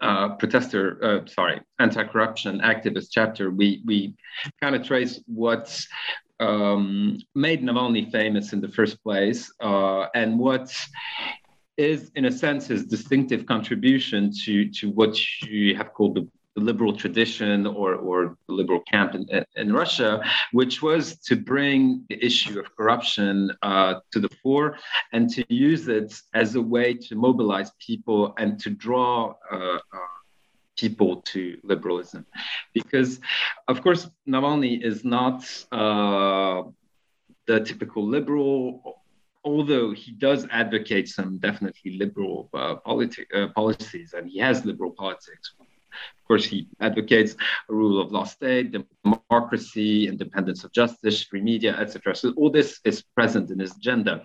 uh, 0.00 0.30
protester, 0.36 0.98
uh, 1.04 1.26
sorry, 1.26 1.60
anti-corruption 1.78 2.60
activist 2.60 3.08
chapter, 3.10 3.50
we 3.50 3.82
we 3.84 4.14
kind 4.60 4.74
of 4.74 4.82
trace 4.84 5.20
what's 5.26 5.88
um, 6.40 7.18
made 7.34 7.62
Navalny 7.62 8.10
famous 8.10 8.52
in 8.52 8.60
the 8.60 8.68
first 8.68 9.02
place, 9.02 9.52
uh, 9.60 10.06
and 10.14 10.38
what 10.38 10.74
is, 11.76 12.10
in 12.14 12.24
a 12.26 12.32
sense, 12.32 12.66
his 12.66 12.84
distinctive 12.86 13.46
contribution 13.46 14.32
to 14.44 14.68
to 14.70 14.90
what 14.90 15.16
you 15.42 15.76
have 15.76 15.92
called 15.92 16.16
the 16.16 16.28
the 16.54 16.62
liberal 16.62 16.94
tradition 16.96 17.66
or, 17.66 17.94
or 17.94 18.36
the 18.46 18.54
liberal 18.54 18.80
camp 18.80 19.14
in, 19.14 19.26
in 19.56 19.72
Russia, 19.72 20.22
which 20.52 20.82
was 20.82 21.16
to 21.16 21.36
bring 21.36 22.04
the 22.08 22.24
issue 22.24 22.58
of 22.60 22.74
corruption 22.76 23.50
uh, 23.62 23.94
to 24.10 24.20
the 24.20 24.28
fore 24.42 24.76
and 25.12 25.30
to 25.30 25.44
use 25.48 25.88
it 25.88 26.14
as 26.34 26.54
a 26.54 26.62
way 26.62 26.94
to 26.94 27.14
mobilize 27.14 27.70
people 27.78 28.34
and 28.38 28.58
to 28.60 28.70
draw 28.70 29.34
uh, 29.50 29.56
uh, 29.56 29.78
people 30.76 31.22
to 31.22 31.58
liberalism. 31.62 32.26
Because, 32.74 33.20
of 33.68 33.82
course, 33.82 34.08
Navalny 34.28 34.82
is 34.82 35.04
not 35.04 35.42
uh, 35.72 36.62
the 37.46 37.60
typical 37.60 38.06
liberal 38.06 38.98
although 39.44 39.90
he 39.90 40.12
does 40.12 40.46
advocate 40.52 41.08
some 41.08 41.36
definitely 41.38 41.98
liberal 41.98 42.48
uh, 42.54 42.76
politi- 42.86 43.26
uh, 43.34 43.48
policies 43.48 44.14
and 44.16 44.30
he 44.30 44.38
has 44.38 44.64
liberal 44.64 44.92
politics 44.92 45.54
of 46.18 46.28
course, 46.28 46.44
he 46.44 46.68
advocates 46.80 47.34
a 47.68 47.74
rule 47.74 48.00
of 48.00 48.12
law 48.12 48.24
state, 48.24 48.74
democracy, 49.04 50.08
independence 50.08 50.64
of 50.64 50.72
justice, 50.72 51.22
free 51.22 51.40
media, 51.40 51.76
etc. 51.76 52.14
So 52.14 52.32
all 52.36 52.50
this 52.50 52.80
is 52.84 53.02
present 53.02 53.50
in 53.50 53.58
his 53.58 53.76
agenda. 53.76 54.22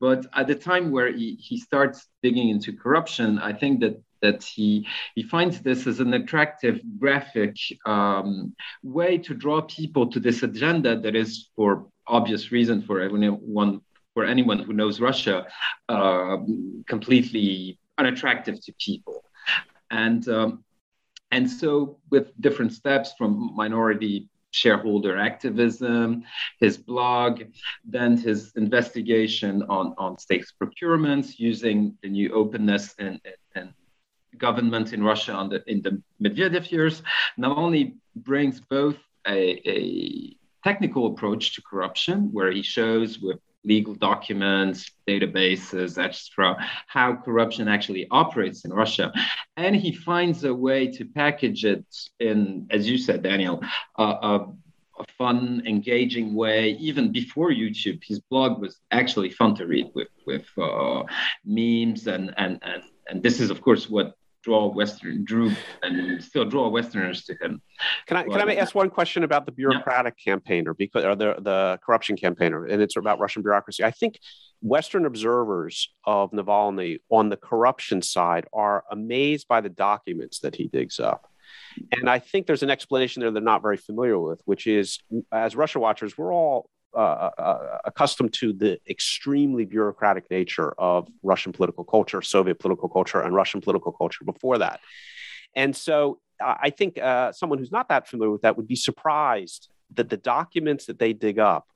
But 0.00 0.26
at 0.34 0.46
the 0.46 0.54
time 0.54 0.90
where 0.90 1.10
he, 1.12 1.34
he 1.34 1.58
starts 1.58 2.06
digging 2.22 2.48
into 2.48 2.72
corruption, 2.72 3.38
I 3.38 3.52
think 3.52 3.80
that 3.80 4.02
that 4.22 4.42
he 4.42 4.86
he 5.14 5.22
finds 5.22 5.60
this 5.60 5.86
as 5.86 6.00
an 6.00 6.14
attractive 6.14 6.80
graphic 6.98 7.56
um, 7.84 8.54
way 8.82 9.18
to 9.18 9.34
draw 9.34 9.60
people 9.62 10.06
to 10.10 10.20
this 10.20 10.42
agenda 10.42 10.98
that 11.00 11.14
is 11.14 11.50
for 11.54 11.86
obvious 12.06 12.50
reason 12.50 12.82
for 12.82 13.00
everyone 13.00 13.80
for 14.14 14.24
anyone 14.24 14.58
who 14.58 14.72
knows 14.72 15.00
Russia 15.00 15.46
uh, 15.88 16.38
completely 16.86 17.78
unattractive 17.98 18.60
to 18.64 18.72
people 18.78 19.22
and 19.90 20.28
um, 20.28 20.64
and 21.30 21.50
so, 21.50 21.98
with 22.10 22.30
different 22.40 22.72
steps 22.72 23.14
from 23.18 23.54
minority 23.54 24.28
shareholder 24.52 25.18
activism, 25.18 26.24
his 26.60 26.78
blog, 26.78 27.42
then 27.84 28.16
his 28.16 28.52
investigation 28.56 29.62
on, 29.68 29.94
on 29.98 30.18
state 30.18 30.46
procurements 30.60 31.38
using 31.38 31.96
the 32.02 32.08
new 32.08 32.32
openness 32.32 32.94
and, 32.98 33.20
and 33.54 33.72
government 34.38 34.92
in 34.92 35.02
Russia 35.02 35.32
on 35.32 35.48
the, 35.50 35.62
in 35.66 35.82
the 35.82 36.00
Medvedev 36.22 36.70
years, 36.70 37.02
not 37.36 37.56
only 37.56 37.96
brings 38.14 38.60
both 38.60 38.96
a, 39.26 39.60
a 39.68 40.36
technical 40.64 41.06
approach 41.06 41.54
to 41.54 41.62
corruption, 41.62 42.30
where 42.32 42.50
he 42.50 42.62
shows 42.62 43.18
with 43.18 43.38
legal 43.66 43.94
documents, 43.94 44.90
databases, 45.08 45.98
etc., 45.98 46.56
how 46.86 47.16
corruption 47.16 47.68
actually 47.68 48.06
operates 48.10 48.64
in 48.64 48.72
Russia. 48.72 49.12
And 49.56 49.74
he 49.74 49.92
finds 49.92 50.44
a 50.44 50.54
way 50.54 50.88
to 50.92 51.04
package 51.04 51.64
it 51.64 51.84
in, 52.20 52.68
as 52.70 52.88
you 52.88 52.96
said, 52.96 53.22
Daniel, 53.22 53.62
uh, 53.98 54.02
a, 54.22 54.34
a, 54.98 55.04
fun, 55.18 55.62
engaging 55.66 56.34
way. 56.34 56.70
Even 56.80 57.12
before 57.12 57.50
YouTube, 57.50 58.02
his 58.04 58.20
blog 58.20 58.60
was 58.60 58.78
actually 58.90 59.30
fun 59.30 59.54
to 59.56 59.66
read 59.66 59.90
with 59.94 60.08
with 60.26 60.46
uh, 60.58 61.02
memes 61.44 62.06
and 62.06 62.32
and 62.36 62.58
and 62.62 62.82
and 63.08 63.22
this 63.22 63.40
is 63.40 63.50
of 63.50 63.60
course 63.60 63.88
what 63.90 64.14
draw 64.46 64.68
Western 64.68 65.24
drew 65.24 65.50
and 65.82 66.22
still 66.22 66.44
draw 66.44 66.68
Westerners 66.68 67.24
to 67.24 67.32
him. 67.42 67.60
Can 68.06 68.16
I 68.16 68.24
but, 68.24 68.38
can 68.38 68.48
I 68.48 68.54
ask 68.54 68.76
one 68.76 68.90
question 68.90 69.24
about 69.24 69.44
the 69.44 69.50
bureaucratic 69.50 70.14
yeah. 70.24 70.32
campaigner 70.32 70.72
because 70.72 71.04
or 71.04 71.16
the 71.16 71.34
the 71.40 71.78
corruption 71.84 72.16
campaigner 72.16 72.64
and 72.64 72.80
it's 72.80 72.96
about 72.96 73.18
Russian 73.18 73.42
bureaucracy. 73.42 73.82
I 73.82 73.90
think 73.90 74.20
Western 74.62 75.04
observers 75.04 75.92
of 76.04 76.30
Navalny 76.30 76.98
on 77.10 77.28
the 77.28 77.36
corruption 77.36 78.00
side 78.02 78.46
are 78.52 78.84
amazed 78.90 79.48
by 79.48 79.60
the 79.60 79.68
documents 79.68 80.38
that 80.40 80.54
he 80.54 80.68
digs 80.68 81.00
up. 81.00 81.28
And 81.92 82.08
I 82.08 82.20
think 82.20 82.46
there's 82.46 82.62
an 82.62 82.70
explanation 82.70 83.20
there 83.20 83.30
they're 83.32 83.42
not 83.42 83.62
very 83.62 83.76
familiar 83.76 84.18
with, 84.18 84.40
which 84.44 84.66
is 84.66 84.98
as 85.32 85.56
Russia 85.56 85.80
watchers, 85.80 86.16
we're 86.16 86.32
all 86.32 86.70
uh, 86.96 87.30
uh, 87.38 87.42
uh, 87.42 87.78
accustomed 87.84 88.32
to 88.32 88.54
the 88.54 88.80
extremely 88.88 89.66
bureaucratic 89.66 90.30
nature 90.30 90.72
of 90.78 91.06
Russian 91.22 91.52
political 91.52 91.84
culture, 91.84 92.22
Soviet 92.22 92.58
political 92.58 92.88
culture, 92.88 93.20
and 93.20 93.34
Russian 93.34 93.60
political 93.60 93.92
culture 93.92 94.24
before 94.24 94.56
that. 94.58 94.80
And 95.54 95.76
so 95.76 96.20
I 96.40 96.70
think 96.70 96.98
uh, 96.98 97.32
someone 97.32 97.58
who's 97.58 97.70
not 97.70 97.90
that 97.90 98.08
familiar 98.08 98.32
with 98.32 98.42
that 98.42 98.56
would 98.56 98.66
be 98.66 98.76
surprised 98.76 99.68
that 99.94 100.08
the 100.08 100.16
documents 100.16 100.86
that 100.86 100.98
they 100.98 101.12
dig 101.12 101.38
up 101.38 101.66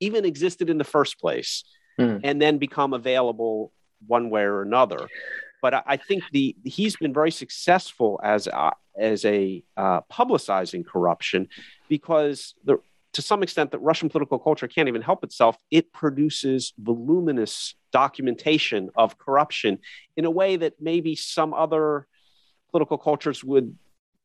even 0.00 0.26
existed 0.26 0.68
in 0.68 0.76
the 0.76 0.84
first 0.84 1.18
place 1.18 1.64
mm. 1.98 2.20
and 2.22 2.40
then 2.40 2.58
become 2.58 2.92
available 2.92 3.72
one 4.06 4.28
way 4.28 4.42
or 4.42 4.60
another. 4.60 5.08
But 5.62 5.82
I 5.86 5.96
think 5.96 6.24
the 6.32 6.54
he's 6.64 6.96
been 6.96 7.14
very 7.14 7.30
successful 7.30 8.20
as 8.22 8.46
a, 8.46 8.72
as 8.98 9.24
a 9.24 9.64
uh, 9.76 10.02
publicizing 10.12 10.86
corruption 10.86 11.48
because 11.88 12.54
the 12.64 12.78
to 13.16 13.22
some 13.22 13.42
extent 13.42 13.70
that 13.70 13.78
Russian 13.78 14.08
political 14.08 14.38
culture 14.38 14.68
can't 14.68 14.88
even 14.88 15.02
help 15.02 15.24
itself, 15.24 15.56
it 15.70 15.92
produces 15.92 16.74
voluminous 16.78 17.74
documentation 17.90 18.90
of 18.94 19.18
corruption 19.18 19.78
in 20.16 20.26
a 20.26 20.30
way 20.30 20.56
that 20.56 20.74
maybe 20.80 21.16
some 21.16 21.54
other 21.54 22.06
political 22.70 22.98
cultures 22.98 23.42
would 23.42 23.74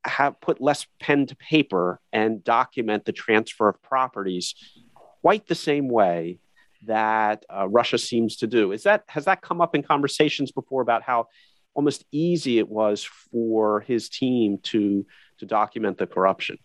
have 0.03 0.39
put 0.41 0.59
less 0.59 0.85
pen 0.99 1.25
to 1.27 1.35
paper 1.37 2.01
and 2.11 2.43
document 2.43 3.05
the 3.05 3.13
transfer 3.13 3.69
of 3.69 3.81
properties 3.81 4.55
quite 5.21 5.47
the 5.47 5.55
same 5.55 5.87
way 5.87 6.39
that 6.85 7.45
uh, 7.49 7.67
Russia 7.69 7.97
seems 7.97 8.35
to 8.37 8.47
do. 8.47 8.71
Is 8.73 8.83
that 8.83 9.03
has 9.07 9.25
that 9.25 9.41
come 9.41 9.61
up 9.61 9.73
in 9.73 9.83
conversations 9.83 10.51
before 10.51 10.81
about 10.81 11.03
how 11.03 11.27
almost 11.75 12.03
easy 12.11 12.57
it 12.57 12.67
was 12.67 13.03
for 13.03 13.81
his 13.81 14.09
team 14.09 14.57
to 14.63 15.05
to 15.37 15.45
document 15.45 15.97
the 15.97 16.07
corruption? 16.07 16.57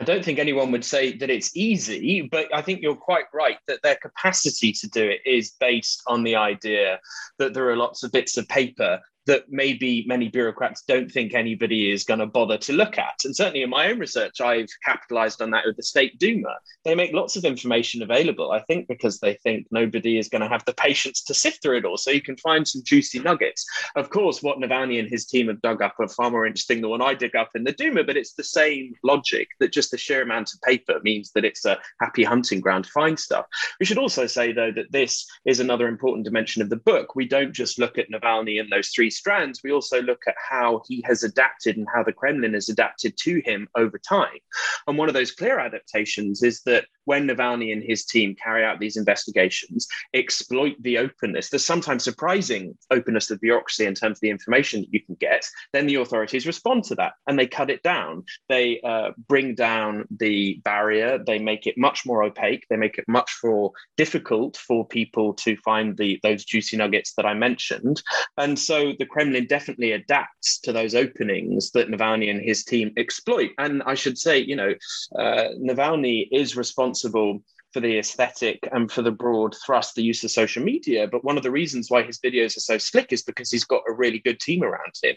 I 0.00 0.04
don't 0.04 0.24
think 0.24 0.38
anyone 0.38 0.70
would 0.70 0.84
say 0.84 1.16
that 1.16 1.28
it's 1.28 1.56
easy, 1.56 2.22
but 2.22 2.46
I 2.54 2.62
think 2.62 2.82
you're 2.82 2.94
quite 2.94 3.24
right 3.34 3.58
that 3.66 3.82
their 3.82 3.96
capacity 3.96 4.72
to 4.72 4.88
do 4.88 5.02
it 5.02 5.20
is 5.26 5.54
based 5.58 6.02
on 6.06 6.22
the 6.22 6.36
idea 6.36 7.00
that 7.38 7.52
there 7.52 7.68
are 7.68 7.76
lots 7.76 8.04
of 8.04 8.12
bits 8.12 8.36
of 8.36 8.46
paper 8.48 9.00
that 9.28 9.44
maybe 9.50 10.04
many 10.08 10.28
bureaucrats 10.28 10.82
don't 10.88 11.12
think 11.12 11.34
anybody 11.34 11.90
is 11.90 12.02
going 12.02 12.18
to 12.18 12.26
bother 12.26 12.56
to 12.56 12.72
look 12.72 12.98
at. 12.98 13.14
And 13.24 13.36
certainly 13.36 13.62
in 13.62 13.70
my 13.70 13.90
own 13.90 13.98
research, 13.98 14.40
I've 14.40 14.70
capitalized 14.84 15.42
on 15.42 15.50
that 15.50 15.66
with 15.66 15.76
the 15.76 15.82
State 15.82 16.18
Duma. 16.18 16.56
They 16.84 16.94
make 16.94 17.12
lots 17.12 17.36
of 17.36 17.44
information 17.44 18.02
available, 18.02 18.50
I 18.50 18.60
think, 18.62 18.88
because 18.88 19.20
they 19.20 19.34
think 19.34 19.66
nobody 19.70 20.18
is 20.18 20.30
going 20.30 20.40
to 20.40 20.48
have 20.48 20.64
the 20.64 20.72
patience 20.72 21.22
to 21.24 21.34
sift 21.34 21.62
through 21.62 21.76
it 21.76 21.84
all. 21.84 21.98
So 21.98 22.10
you 22.10 22.22
can 22.22 22.38
find 22.38 22.66
some 22.66 22.82
juicy 22.82 23.18
nuggets. 23.18 23.66
Of 23.96 24.08
course, 24.08 24.42
what 24.42 24.58
Navalny 24.58 24.98
and 24.98 25.08
his 25.08 25.26
team 25.26 25.48
have 25.48 25.60
dug 25.60 25.82
up 25.82 25.96
are 26.00 26.08
far 26.08 26.30
more 26.30 26.46
interesting 26.46 26.80
than 26.80 26.90
what 26.90 27.02
I 27.02 27.12
dig 27.12 27.36
up 27.36 27.50
in 27.54 27.64
the 27.64 27.72
Duma, 27.72 28.04
but 28.04 28.16
it's 28.16 28.32
the 28.32 28.44
same 28.44 28.94
logic 29.04 29.48
that 29.60 29.74
just 29.74 29.90
the 29.90 29.98
sheer 29.98 30.22
amount 30.22 30.54
of 30.54 30.62
paper 30.62 31.00
means 31.02 31.32
that 31.32 31.44
it's 31.44 31.66
a 31.66 31.78
happy 32.00 32.24
hunting 32.24 32.60
ground 32.60 32.84
to 32.84 32.90
find 32.90 33.18
stuff. 33.18 33.44
We 33.78 33.84
should 33.84 33.98
also 33.98 34.26
say, 34.26 34.52
though, 34.52 34.72
that 34.72 34.90
this 34.90 35.26
is 35.44 35.60
another 35.60 35.86
important 35.86 36.24
dimension 36.24 36.62
of 36.62 36.70
the 36.70 36.76
book. 36.76 37.14
We 37.14 37.28
don't 37.28 37.52
just 37.52 37.78
look 37.78 37.98
at 37.98 38.10
Navalny 38.10 38.58
and 38.58 38.72
those 38.72 38.88
three 38.88 39.10
strands, 39.18 39.62
we 39.62 39.72
also 39.72 40.00
look 40.00 40.22
at 40.26 40.34
how 40.36 40.82
he 40.86 41.02
has 41.06 41.22
adapted 41.22 41.76
and 41.76 41.86
how 41.92 42.02
the 42.02 42.12
Kremlin 42.12 42.54
has 42.54 42.68
adapted 42.68 43.16
to 43.18 43.42
him 43.44 43.68
over 43.76 43.98
time. 43.98 44.38
And 44.86 44.96
one 44.96 45.08
of 45.08 45.14
those 45.14 45.32
clear 45.32 45.58
adaptations 45.58 46.42
is 46.42 46.62
that 46.62 46.86
when 47.08 47.26
Navalny 47.26 47.72
and 47.72 47.82
his 47.82 48.04
team 48.04 48.34
carry 48.34 48.62
out 48.62 48.80
these 48.80 48.98
investigations, 48.98 49.88
exploit 50.12 50.74
the 50.80 50.98
openness, 50.98 51.48
the 51.48 51.58
sometimes 51.58 52.04
surprising 52.04 52.76
openness 52.90 53.30
of 53.30 53.40
bureaucracy 53.40 53.86
in 53.86 53.94
terms 53.94 54.18
of 54.18 54.20
the 54.20 54.28
information 54.28 54.82
that 54.82 54.92
you 54.92 55.02
can 55.02 55.14
get, 55.14 55.42
then 55.72 55.86
the 55.86 55.94
authorities 55.94 56.46
respond 56.46 56.84
to 56.84 56.94
that 56.96 57.14
and 57.26 57.38
they 57.38 57.46
cut 57.46 57.70
it 57.70 57.82
down. 57.82 58.24
They 58.50 58.82
uh, 58.82 59.12
bring 59.26 59.54
down 59.54 60.04
the 60.10 60.60
barrier, 60.62 61.16
they 61.16 61.38
make 61.38 61.66
it 61.66 61.78
much 61.78 62.04
more 62.04 62.22
opaque, 62.22 62.66
they 62.68 62.76
make 62.76 62.98
it 62.98 63.08
much 63.08 63.38
more 63.42 63.72
difficult 63.96 64.58
for 64.58 64.86
people 64.86 65.32
to 65.44 65.56
find 65.64 65.96
the 65.96 66.20
those 66.22 66.44
juicy 66.44 66.76
nuggets 66.76 67.14
that 67.14 67.24
I 67.24 67.32
mentioned. 67.32 68.02
And 68.36 68.58
so 68.58 68.92
the 68.98 69.06
Kremlin 69.06 69.46
definitely 69.46 69.92
adapts 69.92 70.58
to 70.60 70.74
those 70.74 70.94
openings 70.94 71.70
that 71.70 71.88
Navalny 71.88 72.30
and 72.30 72.42
his 72.42 72.64
team 72.64 72.92
exploit. 72.98 73.52
And 73.56 73.82
I 73.84 73.94
should 73.94 74.18
say, 74.18 74.38
you 74.40 74.56
know, 74.56 74.74
uh, 75.18 75.48
Navalny 75.58 76.28
is 76.30 76.54
responsible 76.54 76.97
responsible 77.04 77.42
for 77.74 77.80
the 77.80 77.98
aesthetic 77.98 78.66
and 78.72 78.90
for 78.90 79.02
the 79.02 79.10
broad 79.10 79.54
thrust, 79.66 79.94
the 79.94 80.02
use 80.02 80.24
of 80.24 80.30
social 80.30 80.64
media. 80.64 81.06
But 81.06 81.22
one 81.22 81.36
of 81.36 81.42
the 81.42 81.50
reasons 81.50 81.90
why 81.90 82.02
his 82.02 82.18
videos 82.18 82.56
are 82.56 82.60
so 82.60 82.78
slick 82.78 83.12
is 83.12 83.22
because 83.22 83.50
he's 83.50 83.64
got 83.64 83.82
a 83.86 83.92
really 83.92 84.20
good 84.20 84.40
team 84.40 84.62
around 84.62 84.94
him 85.02 85.14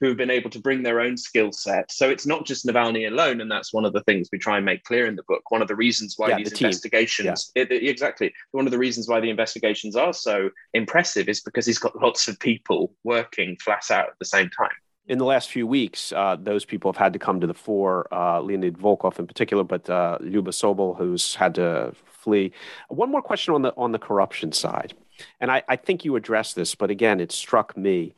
who 0.00 0.08
have 0.08 0.16
been 0.16 0.30
able 0.30 0.50
to 0.50 0.58
bring 0.58 0.82
their 0.82 1.00
own 1.00 1.16
skill 1.16 1.52
set. 1.52 1.92
So 1.92 2.10
it's 2.10 2.26
not 2.26 2.44
just 2.44 2.66
Navalny 2.66 3.06
alone. 3.06 3.40
And 3.40 3.48
that's 3.48 3.72
one 3.72 3.84
of 3.84 3.92
the 3.92 4.02
things 4.02 4.28
we 4.32 4.38
try 4.38 4.56
and 4.56 4.66
make 4.66 4.82
clear 4.82 5.06
in 5.06 5.14
the 5.14 5.22
book. 5.28 5.48
One 5.50 5.62
of 5.62 5.68
the 5.68 5.76
reasons 5.76 6.14
why 6.16 6.30
yeah, 6.30 6.38
these 6.38 6.50
the 6.50 6.64
investigations, 6.64 7.52
yeah. 7.54 7.66
it, 7.70 7.70
exactly, 7.70 8.34
one 8.50 8.66
of 8.66 8.72
the 8.72 8.78
reasons 8.78 9.08
why 9.08 9.20
the 9.20 9.30
investigations 9.30 9.94
are 9.94 10.12
so 10.12 10.50
impressive 10.74 11.28
is 11.28 11.40
because 11.40 11.66
he's 11.66 11.78
got 11.78 11.94
lots 12.02 12.26
of 12.26 12.36
people 12.40 12.92
working 13.04 13.56
flat 13.62 13.92
out 13.92 14.08
at 14.08 14.18
the 14.18 14.24
same 14.24 14.50
time 14.50 14.74
in 15.08 15.18
the 15.18 15.24
last 15.24 15.50
few 15.50 15.66
weeks, 15.66 16.12
uh, 16.12 16.36
those 16.38 16.64
people 16.64 16.92
have 16.92 16.96
had 16.96 17.12
to 17.12 17.18
come 17.18 17.40
to 17.40 17.46
the 17.46 17.54
fore. 17.54 18.06
Uh, 18.12 18.40
Leonid 18.40 18.78
Volkov 18.78 19.18
in 19.18 19.26
particular, 19.26 19.64
but 19.64 19.88
uh, 19.90 20.18
Lyuba 20.20 20.50
Sobol, 20.50 20.96
who's 20.96 21.34
had 21.34 21.54
to 21.56 21.92
flee. 22.04 22.52
One 22.88 23.10
more 23.10 23.22
question 23.22 23.54
on 23.54 23.62
the 23.62 23.74
on 23.76 23.92
the 23.92 23.98
corruption 23.98 24.52
side, 24.52 24.94
and 25.40 25.50
I, 25.50 25.62
I 25.68 25.76
think 25.76 26.04
you 26.04 26.14
addressed 26.16 26.54
this, 26.54 26.74
but 26.74 26.90
again, 26.90 27.20
it 27.20 27.32
struck 27.32 27.76
me. 27.76 28.14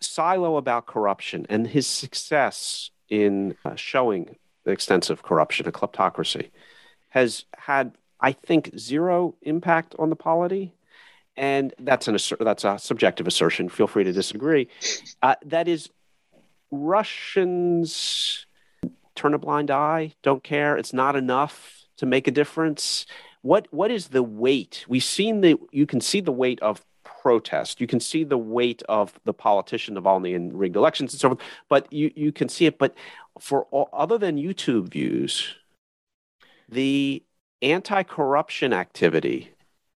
Silo 0.00 0.56
about 0.56 0.86
corruption 0.86 1.44
and 1.48 1.66
his 1.66 1.86
success 1.86 2.90
in 3.08 3.56
uh, 3.64 3.74
showing 3.74 4.36
the 4.64 4.70
extensive 4.70 5.22
corruption, 5.22 5.66
a 5.66 5.72
kleptocracy, 5.72 6.50
has 7.08 7.46
had, 7.56 7.96
I 8.20 8.32
think, 8.32 8.70
zero 8.78 9.34
impact 9.42 9.96
on 9.98 10.10
the 10.10 10.16
polity 10.16 10.74
and 11.36 11.72
that's 11.78 12.08
an 12.08 12.18
that's 12.40 12.64
a 12.64 12.78
subjective 12.78 13.26
assertion. 13.26 13.68
Feel 13.68 13.86
free 13.86 14.02
to 14.02 14.12
disagree. 14.12 14.68
Uh, 15.22 15.36
that 15.46 15.68
is 15.68 15.88
Russians 16.70 18.46
turn 19.14 19.34
a 19.34 19.38
blind 19.38 19.70
eye, 19.70 20.14
don't 20.22 20.44
care. 20.44 20.76
It's 20.76 20.92
not 20.92 21.16
enough 21.16 21.86
to 21.96 22.06
make 22.06 22.28
a 22.28 22.32
difference. 22.32 23.06
What 23.42 23.68
what 23.70 23.90
is 23.90 24.08
the 24.08 24.22
weight? 24.22 24.84
We've 24.88 25.02
seen 25.02 25.40
the 25.40 25.58
you 25.72 25.86
can 25.86 26.00
see 26.00 26.20
the 26.20 26.32
weight 26.32 26.60
of 26.60 26.84
protest. 27.04 27.80
You 27.80 27.86
can 27.86 28.00
see 28.00 28.24
the 28.24 28.38
weight 28.38 28.82
of 28.88 29.18
the 29.24 29.32
politician 29.32 29.96
Navalny 29.96 30.34
in 30.34 30.56
rigged 30.56 30.76
elections 30.76 31.12
and 31.12 31.20
so 31.20 31.28
forth. 31.30 31.40
But 31.68 31.92
you 31.92 32.12
you 32.14 32.32
can 32.32 32.48
see 32.48 32.66
it. 32.66 32.78
But 32.78 32.94
for 33.40 33.64
all, 33.70 33.88
other 33.92 34.18
than 34.18 34.36
YouTube 34.36 34.90
views, 34.90 35.56
the 36.68 37.22
anti-corruption 37.62 38.72
activity, 38.72 39.52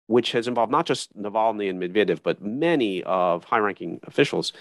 which 0.06 0.32
has 0.32 0.48
involved 0.48 0.72
not 0.72 0.86
just 0.86 1.16
Navalny 1.16 1.68
and 1.68 1.80
Medvedev, 1.80 2.22
but 2.22 2.42
many 2.42 3.02
of 3.02 3.44
high-ranking 3.44 4.00
officials, 4.04 4.52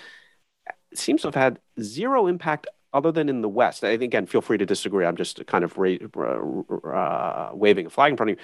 seems 0.93 1.21
to 1.21 1.27
have 1.27 1.35
had 1.35 1.59
zero 1.81 2.27
impact 2.27 2.67
other 2.93 3.11
than 3.11 3.29
in 3.29 3.41
the 3.41 3.49
West. 3.49 3.83
I 3.83 3.97
think, 3.97 4.03
again, 4.03 4.25
feel 4.25 4.41
free 4.41 4.57
to 4.57 4.65
disagree. 4.65 5.05
I'm 5.05 5.15
just 5.15 5.45
kind 5.45 5.63
of 5.63 5.77
ra- 5.77 5.97
uh, 6.93 7.51
waving 7.53 7.85
a 7.85 7.89
flag 7.89 8.11
in 8.11 8.17
front 8.17 8.31
of 8.31 8.37
you. 8.37 8.43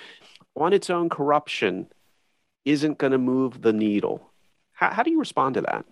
On 0.62 0.72
its 0.72 0.90
own, 0.90 1.10
corruption 1.10 1.88
isn't 2.64 2.98
going 2.98 3.12
to 3.12 3.18
move 3.18 3.62
the 3.62 3.74
needle. 3.74 4.32
How, 4.74 4.92
how 4.92 5.04
do 5.04 5.12
you 5.12 5.20
respond 5.20 5.56
to 5.56 5.62
that? 5.62 5.86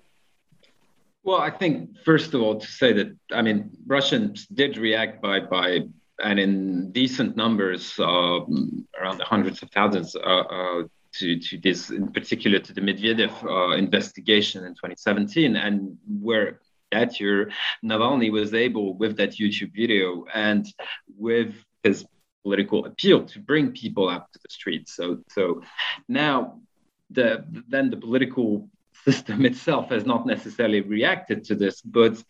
Well, 1.23 1.39
I 1.39 1.49
think 1.49 1.97
first 2.03 2.33
of 2.33 2.41
all 2.41 2.59
to 2.59 2.67
say 2.67 2.91
that 2.93 3.15
I 3.31 3.41
mean 3.41 3.71
Russians 3.87 4.45
did 4.47 4.75
react 4.75 5.21
by 5.21 5.39
by 5.39 5.83
and 6.21 6.39
in 6.39 6.91
decent 6.91 7.35
numbers, 7.35 7.99
uh, 7.99 8.39
around 8.99 9.17
the 9.17 9.25
hundreds 9.25 9.61
of 9.63 9.69
thousands, 9.71 10.15
uh, 10.15 10.19
uh, 10.19 10.83
to, 11.13 11.39
to 11.39 11.57
this, 11.57 11.89
in 11.89 12.11
particular 12.11 12.59
to 12.59 12.73
the 12.73 12.81
Medvedev 12.81 13.43
uh, 13.43 13.75
investigation 13.75 14.65
in 14.65 14.73
2017, 14.73 15.55
and 15.55 15.97
where 16.07 16.59
that 16.91 17.19
year 17.19 17.51
Navalny 17.83 18.31
was 18.31 18.53
able, 18.53 18.95
with 18.97 19.17
that 19.17 19.31
YouTube 19.31 19.73
video 19.75 20.25
and 20.33 20.65
with 21.17 21.53
his 21.83 22.05
political 22.43 22.85
appeal, 22.85 23.25
to 23.25 23.39
bring 23.39 23.71
people 23.71 24.09
up 24.09 24.31
to 24.31 24.39
the 24.39 24.49
streets. 24.49 24.95
So, 24.95 25.23
so 25.29 25.61
now 26.07 26.59
the 27.09 27.45
then 27.67 27.89
the 27.89 27.97
political 27.97 28.69
system 29.05 29.45
itself 29.51 29.89
has 29.89 30.05
not 30.05 30.25
necessarily 30.25 30.81
reacted 30.81 31.43
to 31.45 31.55
this, 31.55 31.81
but 31.81 32.21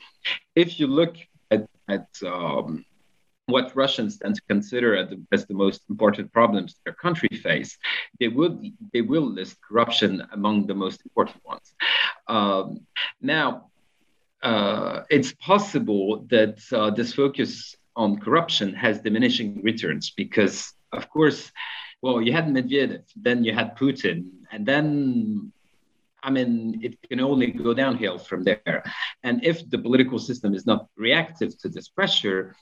if 0.56 0.80
you 0.80 0.88
look 0.88 1.16
at, 1.52 1.68
at 1.88 2.08
um, 2.26 2.86
what 3.48 3.76
Russians 3.76 4.18
tend 4.18 4.36
to 4.36 4.42
consider 4.48 4.96
as 4.96 5.46
the, 5.46 5.54
most 5.54 5.82
important 5.90 6.32
problems 6.32 6.80
their 6.86 6.94
country 6.94 7.30
face, 7.42 7.78
they 8.20 8.28
would 8.28 8.62
they 8.94 9.02
will 9.02 9.26
list 9.26 9.58
corruption 9.62 10.24
among 10.32 10.68
the 10.68 10.74
most 10.74 11.02
important 11.04 11.44
ones. 11.44 11.74
Um, 12.28 12.88
now, 13.22 13.70
uh, 14.42 15.02
it's 15.10 15.34
possible 15.34 16.26
that 16.30 16.60
uh, 16.72 16.90
this 16.92 17.14
focus 17.14 17.76
on 17.96 18.20
corruption 18.20 18.74
has 18.74 19.00
diminishing 19.00 19.62
returns 19.62 20.12
because, 20.12 20.74
of 20.92 21.10
course, 21.10 21.52
well, 22.02 22.22
you 22.22 22.32
had 22.32 22.48
Medvedev, 22.48 23.04
then 23.16 23.44
you 23.44 23.54
had 23.54 23.78
Putin, 23.78 24.30
and 24.52 24.66
then 24.66 25.52
I 26.26 26.30
mean, 26.30 26.80
it 26.82 26.98
can 27.10 27.20
only 27.20 27.48
go 27.48 27.74
downhill 27.74 28.18
from 28.18 28.44
there. 28.44 28.84
And 29.24 29.44
if 29.44 29.70
the 29.70 29.78
political 29.78 30.20
system 30.20 30.54
is 30.56 30.66
not 30.66 30.88
reactive 30.96 31.58
to 31.60 31.68
this 31.68 31.90
pressure, 31.90 32.56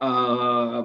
uh, 0.00 0.84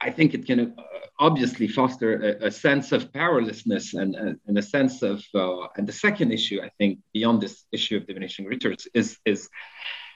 I 0.00 0.10
think 0.10 0.34
it 0.34 0.46
can 0.46 0.60
uh, 0.60 0.82
obviously 1.18 1.68
foster 1.68 2.36
a, 2.40 2.46
a 2.46 2.50
sense 2.50 2.92
of 2.92 3.12
powerlessness 3.12 3.94
and, 3.94 4.14
and 4.14 4.58
a 4.58 4.62
sense 4.62 5.02
of, 5.02 5.22
uh, 5.34 5.66
and 5.76 5.86
the 5.86 5.92
second 5.92 6.32
issue, 6.32 6.60
I 6.62 6.70
think, 6.78 6.98
beyond 7.12 7.40
this 7.40 7.64
issue 7.72 7.96
of 7.98 8.06
diminishing 8.06 8.46
returns 8.46 8.88
is, 8.94 9.18
is 9.24 9.48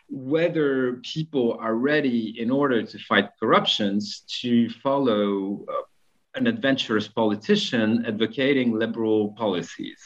whether 0.09 1.01
people 1.03 1.59
are 1.61 1.75
ready, 1.75 2.41
in 2.41 2.51
order 2.51 2.83
to 2.83 2.99
fight 2.99 3.31
corruptions, 3.41 4.25
to 4.41 4.71
follow 4.71 5.65
uh, 5.69 5.83
an 6.35 6.47
adventurous 6.47 7.09
politician 7.09 8.05
advocating 8.07 8.73
liberal 8.73 9.33
policies. 9.33 10.01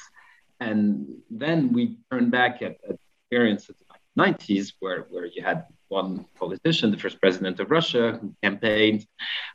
And 0.60 1.06
then 1.30 1.72
we 1.72 1.98
turn 2.10 2.30
back 2.30 2.62
at, 2.62 2.76
at 2.88 2.98
experience 3.22 3.68
of 3.68 3.76
the 3.78 4.22
90s, 4.22 4.72
where, 4.80 5.06
where 5.10 5.26
you 5.26 5.42
had 5.42 5.64
one 5.88 6.26
politician, 6.38 6.90
the 6.90 6.98
first 6.98 7.20
president 7.20 7.60
of 7.60 7.70
Russia, 7.70 8.18
who 8.20 8.34
campaigned 8.42 9.06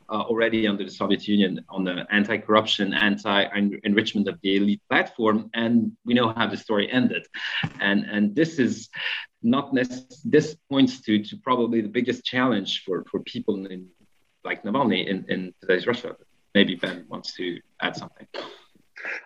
uh, 0.08 0.22
already 0.22 0.66
under 0.66 0.84
the 0.84 0.90
Soviet 0.90 1.26
Union 1.28 1.64
on 1.68 1.84
the 1.84 2.06
anti-corruption, 2.10 2.92
anti-enrichment 2.94 4.28
of 4.28 4.38
the 4.42 4.56
elite 4.56 4.82
platform, 4.88 5.50
and 5.54 5.92
we 6.04 6.14
know 6.14 6.32
how 6.36 6.46
the 6.46 6.56
story 6.56 6.90
ended. 6.90 7.26
And 7.80 8.04
and 8.04 8.34
this 8.34 8.58
is 8.58 8.88
not 9.42 9.72
necess- 9.72 10.22
this 10.24 10.56
points 10.70 11.00
to 11.02 11.22
to 11.24 11.36
probably 11.36 11.80
the 11.80 11.88
biggest 11.88 12.24
challenge 12.24 12.82
for 12.84 13.04
for 13.10 13.20
people 13.20 13.66
in 13.66 13.88
like 14.44 14.62
Navalny 14.62 15.06
in, 15.06 15.24
in 15.28 15.54
today's 15.60 15.86
Russia. 15.86 16.16
Maybe 16.54 16.74
Ben 16.76 17.06
wants 17.08 17.34
to 17.34 17.58
add 17.80 17.96
something. 17.96 18.26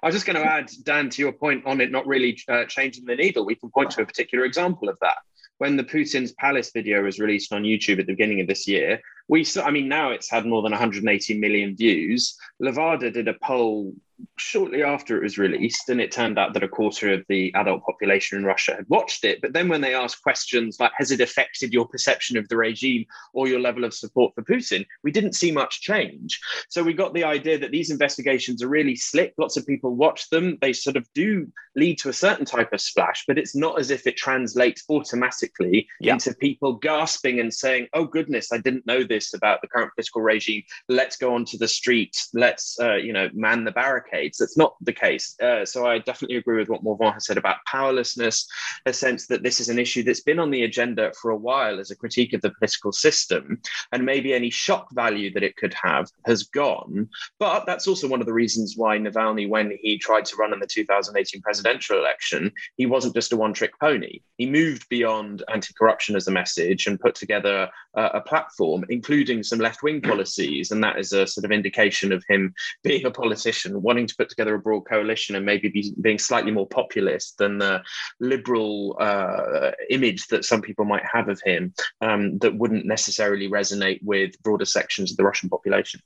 I 0.03 0.07
was 0.07 0.15
just 0.15 0.27
going 0.27 0.37
to 0.37 0.45
add, 0.45 0.71
Dan, 0.83 1.09
to 1.11 1.23
your 1.23 1.33
point 1.33 1.67
on 1.67 1.81
it 1.81 1.91
not 1.91 2.07
really 2.07 2.39
uh, 2.49 2.65
changing 2.65 3.05
the 3.05 3.15
needle. 3.15 3.45
We 3.45 3.55
can 3.55 3.71
point 3.71 3.91
to 3.93 4.03
a 4.03 4.07
particular 4.07 4.45
example 4.45 4.89
of 4.89 4.99
that 5.01 5.19
when 5.59 5.77
the 5.77 5.85
Putin's 5.85 6.33
Palace 6.33 6.71
video 6.73 7.03
was 7.03 7.19
released 7.19 7.53
on 7.53 7.63
YouTube 7.63 8.01
at 8.01 8.07
the 8.07 8.13
beginning 8.13 8.41
of 8.41 8.47
this 8.47 8.67
year, 8.67 9.01
we 9.29 9.45
saw, 9.45 9.65
I 9.65 9.71
mean, 9.71 9.89
now 9.89 10.11
it's 10.11 10.31
had 10.31 10.47
more 10.47 10.63
than 10.63 10.73
180 10.73 11.39
million 11.39 11.77
views. 11.77 12.37
Levada 12.61 13.13
did 13.13 13.29
a 13.29 13.35
poll 13.35 13.95
shortly 14.37 14.83
after 14.83 15.17
it 15.17 15.23
was 15.23 15.39
released, 15.39 15.89
and 15.89 16.01
it 16.01 16.11
turned 16.11 16.39
out 16.39 16.55
that 16.55 16.63
a 16.63 16.69
quarter 16.69 17.13
of 17.13 17.25
the 17.29 17.53
adult 17.55 17.85
population 17.85 18.39
in 18.39 18.45
Russia 18.45 18.75
had 18.75 18.89
watched 18.89 19.25
it. 19.25 19.41
But 19.41 19.53
then 19.53 19.69
when 19.69 19.81
they 19.81 19.95
asked 19.95 20.23
questions 20.23 20.79
like, 20.81 20.93
has 20.97 21.11
it 21.11 21.21
affected 21.21 21.73
your 21.73 21.87
perception 21.87 22.37
of 22.37 22.49
the 22.49 22.57
regime 22.57 23.05
or 23.33 23.49
your 23.49 23.61
level 23.61 23.85
of 23.85 23.95
support 23.95 24.35
for 24.35 24.43
Putin, 24.43 24.87
we 25.03 25.13
didn't 25.13 25.35
see 25.35 25.53
much 25.53 25.81
change. 25.81 26.41
So 26.69 26.83
we 26.83 26.93
got 26.93 27.15
the 27.15 27.25
idea 27.25 27.59
that 27.59 27.71
these 27.71 27.91
investigations 27.91 28.63
are 28.63 28.69
really 28.69 28.97
slick. 28.97 29.35
Lots 29.39 29.57
of 29.57 29.67
people 29.67 29.95
watch 29.95 30.29
them. 30.31 30.59
They 30.61 30.73
sort 30.73 30.97
of 30.97 31.07
do 31.15 31.51
lead 31.77 31.99
to 31.99 32.09
a 32.09 32.13
certain 32.13 32.45
type 32.45 32.73
of 32.73 32.81
splash, 32.81 33.25
but 33.27 33.39
it's 33.39 33.55
not 33.55 33.79
as 33.79 33.91
if 33.91 34.07
it 34.07 34.17
translates 34.17 34.85
automatically 34.89 35.87
yeah. 36.01 36.15
into 36.15 36.35
people 36.35 36.75
gasping 36.75 37.41
and 37.41 37.53
saying, 37.53 37.89
oh, 37.93 38.05
goodness, 38.05 38.53
I 38.53 38.59
didn't 38.59 38.87
know 38.87 39.05
this 39.05 39.18
about 39.35 39.61
the 39.61 39.69
current 39.69 39.93
political 39.95 40.23
regime. 40.23 40.63
Let's 40.89 41.17
go 41.17 41.35
onto 41.35 41.59
the 41.59 41.69
streets. 41.69 42.29
Let's, 42.35 42.79
uh, 42.81 42.95
you 42.97 43.13
know, 43.13 43.29
man 43.35 43.65
the 43.65 43.73
barricades. 43.73 44.39
That's 44.39 44.57
not 44.57 44.77
the 44.81 44.93
case. 44.93 45.37
Uh, 45.41 45.65
so 45.65 45.87
I 45.87 45.99
definitely 45.99 46.37
agree 46.37 46.59
with 46.59 46.69
what 46.69 46.83
Morvan 46.83 47.13
has 47.13 47.27
said 47.27 47.39
about 47.39 47.65
powerlessness, 47.67 48.47
a 48.87 48.93
sense 48.93 49.27
that 49.27 49.43
this 49.43 49.61
is 49.61 49.69
an 49.69 49.79
issue 49.79 50.03
that's 50.03 50.21
been 50.21 50.39
on 50.39 50.51
the 50.51 50.65
agenda 50.65 51.13
for 51.21 51.31
a 51.31 51.37
while 51.37 51.79
as 51.79 51.91
a 51.91 51.97
critique 51.97 52.33
of 52.33 52.41
the 52.41 52.51
political 52.51 52.93
system, 52.93 53.61
and 53.93 54.05
maybe 54.05 54.33
any 54.33 54.51
shock 54.51 54.89
value 54.93 55.33
that 55.33 55.43
it 55.43 55.57
could 55.57 55.75
have 55.75 56.09
has 56.27 56.45
gone. 56.45 57.09
But 57.39 57.67
that's 57.67 57.89
also 57.89 58.09
one 58.09 58.21
of 58.21 58.27
the 58.27 58.33
reasons 58.33 58.75
why 58.77 58.99
Navalny, 58.99 59.49
when 59.49 59.77
he 59.81 59.99
tried 59.99 60.25
to 60.27 60.37
run 60.37 60.53
in 60.53 60.61
the 60.61 60.67
2018 60.67 61.41
presidential 61.43 61.99
election, 61.99 62.53
he 62.77 62.87
wasn't 62.87 63.15
just 63.15 63.33
a 63.33 63.37
one 63.37 63.53
trick 63.53 63.73
pony. 63.81 64.21
He 64.37 64.47
moved 64.47 64.89
beyond 64.89 65.43
anti 65.53 65.73
corruption 65.75 66.17
as 66.17 66.29
a 66.29 66.33
message 66.33 66.87
and 66.87 67.01
put 67.01 67.15
together 67.15 67.69
a, 67.95 68.03
a 68.15 68.21
platform, 68.21 68.85
including 68.89 69.08
some 69.43 69.59
left 69.59 69.83
wing 69.83 70.01
policies. 70.01 70.71
And 70.71 70.83
that 70.85 70.99
is 70.99 71.13
a 71.13 71.27
sort 71.27 71.45
of 71.45 71.53
indication 71.53 72.13
of 72.13 72.25
him 72.29 72.55
being 72.83 73.05
a 73.05 73.11
politician, 73.11 73.83
wanting 73.83 74.07
to 74.07 74.17
put 74.17 74.29
together 74.29 74.55
a 74.55 74.59
broad 74.59 74.83
coalition 74.83 75.37
and 75.37 75.45
maybe 75.45 75.69
be, 75.69 75.95
being 76.01 76.19
slightly 76.19 76.51
more 76.51 76.67
populist 76.67 77.39
than 77.39 77.59
the 77.59 77.83
liberal 78.21 78.97
uh, 79.01 79.73
image 79.91 80.27
that 80.29 80.45
some 80.45 80.63
people 80.63 80.85
might 80.85 81.05
have 81.11 81.29
of 81.29 81.41
him 81.45 81.73
um, 82.01 82.39
that 82.39 82.57
wouldn't 82.57 82.87
necessarily 82.87 83.49
resonate 83.49 84.01
with 84.03 84.41
broader 84.43 84.65
sections 84.65 85.11
of 85.11 85.17
the 85.17 85.25
Russian 85.25 85.49
population. 85.49 86.01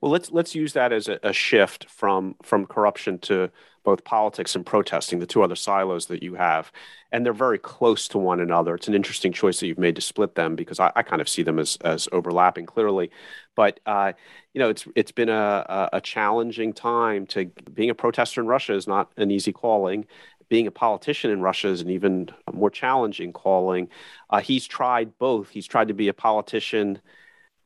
Well, 0.00 0.12
let's 0.12 0.30
let's 0.30 0.54
use 0.54 0.72
that 0.74 0.92
as 0.92 1.08
a, 1.08 1.18
a, 1.22 1.32
shift 1.32 1.88
from 1.88 2.34
from 2.42 2.66
corruption 2.66 3.18
to 3.20 3.50
both 3.84 4.04
politics 4.04 4.54
and 4.54 4.64
protesting, 4.64 5.18
the 5.18 5.26
two 5.26 5.42
other 5.42 5.56
silos 5.56 6.06
that 6.06 6.22
you 6.22 6.34
have, 6.34 6.70
and 7.12 7.24
they're 7.24 7.32
very 7.32 7.58
close 7.58 8.08
to 8.08 8.18
one 8.18 8.40
another. 8.40 8.74
It's 8.74 8.88
an 8.88 8.94
interesting 8.94 9.32
choice 9.32 9.60
that 9.60 9.66
you've 9.66 9.78
made 9.78 9.96
to 9.96 10.02
split 10.02 10.34
them 10.34 10.56
because 10.56 10.78
I, 10.80 10.92
I 10.94 11.02
kind 11.02 11.20
of 11.20 11.28
see 11.28 11.42
them 11.42 11.58
as 11.58 11.78
as 11.82 12.08
overlapping 12.12 12.66
clearly. 12.66 13.10
But 13.54 13.80
uh, 13.86 14.12
you 14.52 14.58
know, 14.60 14.68
it's 14.68 14.86
it's 14.94 15.12
been 15.12 15.28
a, 15.28 15.88
a 15.92 16.00
challenging 16.00 16.72
time 16.72 17.26
to 17.28 17.46
being 17.72 17.90
a 17.90 17.94
protester 17.94 18.40
in 18.40 18.46
Russia 18.46 18.74
is 18.74 18.86
not 18.86 19.10
an 19.16 19.30
easy 19.30 19.52
calling. 19.52 20.06
Being 20.48 20.66
a 20.66 20.70
politician 20.70 21.30
in 21.30 21.42
Russia 21.42 21.68
is 21.68 21.82
an 21.82 21.90
even 21.90 22.30
more 22.52 22.70
challenging 22.70 23.32
calling. 23.32 23.88
Uh, 24.30 24.40
he's 24.40 24.66
tried 24.66 25.18
both. 25.18 25.50
He's 25.50 25.66
tried 25.66 25.88
to 25.88 25.94
be 25.94 26.08
a 26.08 26.14
politician 26.14 27.00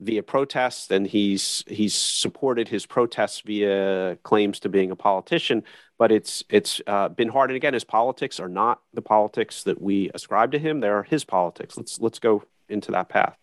via 0.02 0.22
protests, 0.22 0.90
and 0.90 1.06
he's 1.06 1.64
he's 1.68 1.94
supported 1.94 2.68
his 2.68 2.86
protests 2.86 3.40
via 3.40 4.18
claims 4.22 4.60
to 4.60 4.68
being 4.68 4.90
a 4.90 4.96
politician. 4.96 5.62
But 6.02 6.10
it's 6.10 6.42
it's 6.48 6.80
uh, 6.88 7.10
been 7.10 7.28
hard. 7.28 7.50
And 7.50 7.56
again, 7.56 7.74
his 7.74 7.84
politics 7.84 8.40
are 8.40 8.48
not 8.48 8.80
the 8.92 9.02
politics 9.02 9.62
that 9.62 9.80
we 9.80 10.10
ascribe 10.12 10.50
to 10.50 10.58
him; 10.58 10.80
they 10.80 10.88
are 10.88 11.04
his 11.04 11.22
politics. 11.22 11.76
Let's 11.76 12.00
let's 12.00 12.18
go 12.18 12.42
into 12.68 12.90
that 12.90 13.08
path. 13.08 13.36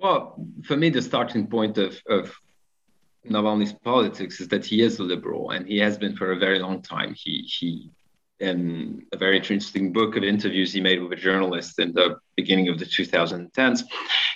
Well, 0.00 0.34
for 0.64 0.76
me, 0.76 0.90
the 0.90 1.00
starting 1.00 1.46
point 1.46 1.78
of, 1.78 1.96
of 2.08 2.34
Navalny's 3.24 3.72
politics 3.72 4.40
is 4.40 4.48
that 4.48 4.64
he 4.64 4.82
is 4.82 4.98
a 4.98 5.04
liberal, 5.04 5.50
and 5.52 5.64
he 5.64 5.78
has 5.78 5.96
been 5.96 6.16
for 6.16 6.32
a 6.32 6.36
very 6.36 6.58
long 6.58 6.82
time. 6.82 7.14
He 7.16 7.48
he 7.56 7.92
in 8.40 9.06
a 9.12 9.16
very 9.16 9.36
interesting 9.36 9.92
book 9.92 10.16
of 10.16 10.24
interviews 10.24 10.72
he 10.72 10.80
made 10.80 11.00
with 11.00 11.12
a 11.12 11.22
journalist 11.28 11.78
in 11.78 11.92
the 11.92 12.16
beginning 12.36 12.68
of 12.68 12.80
the 12.80 12.84
2010s. 12.84 13.84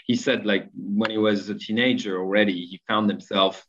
He 0.07 0.15
said, 0.15 0.47
like, 0.47 0.69
when 0.77 1.11
he 1.11 1.19
was 1.19 1.49
a 1.49 1.57
teenager 1.57 2.17
already, 2.17 2.65
he 2.65 2.81
found 2.87 3.11
himself 3.11 3.67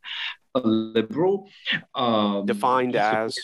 a 0.54 0.60
liberal. 0.60 1.50
Um, 1.96 2.46
defined 2.46 2.96
as? 2.96 3.38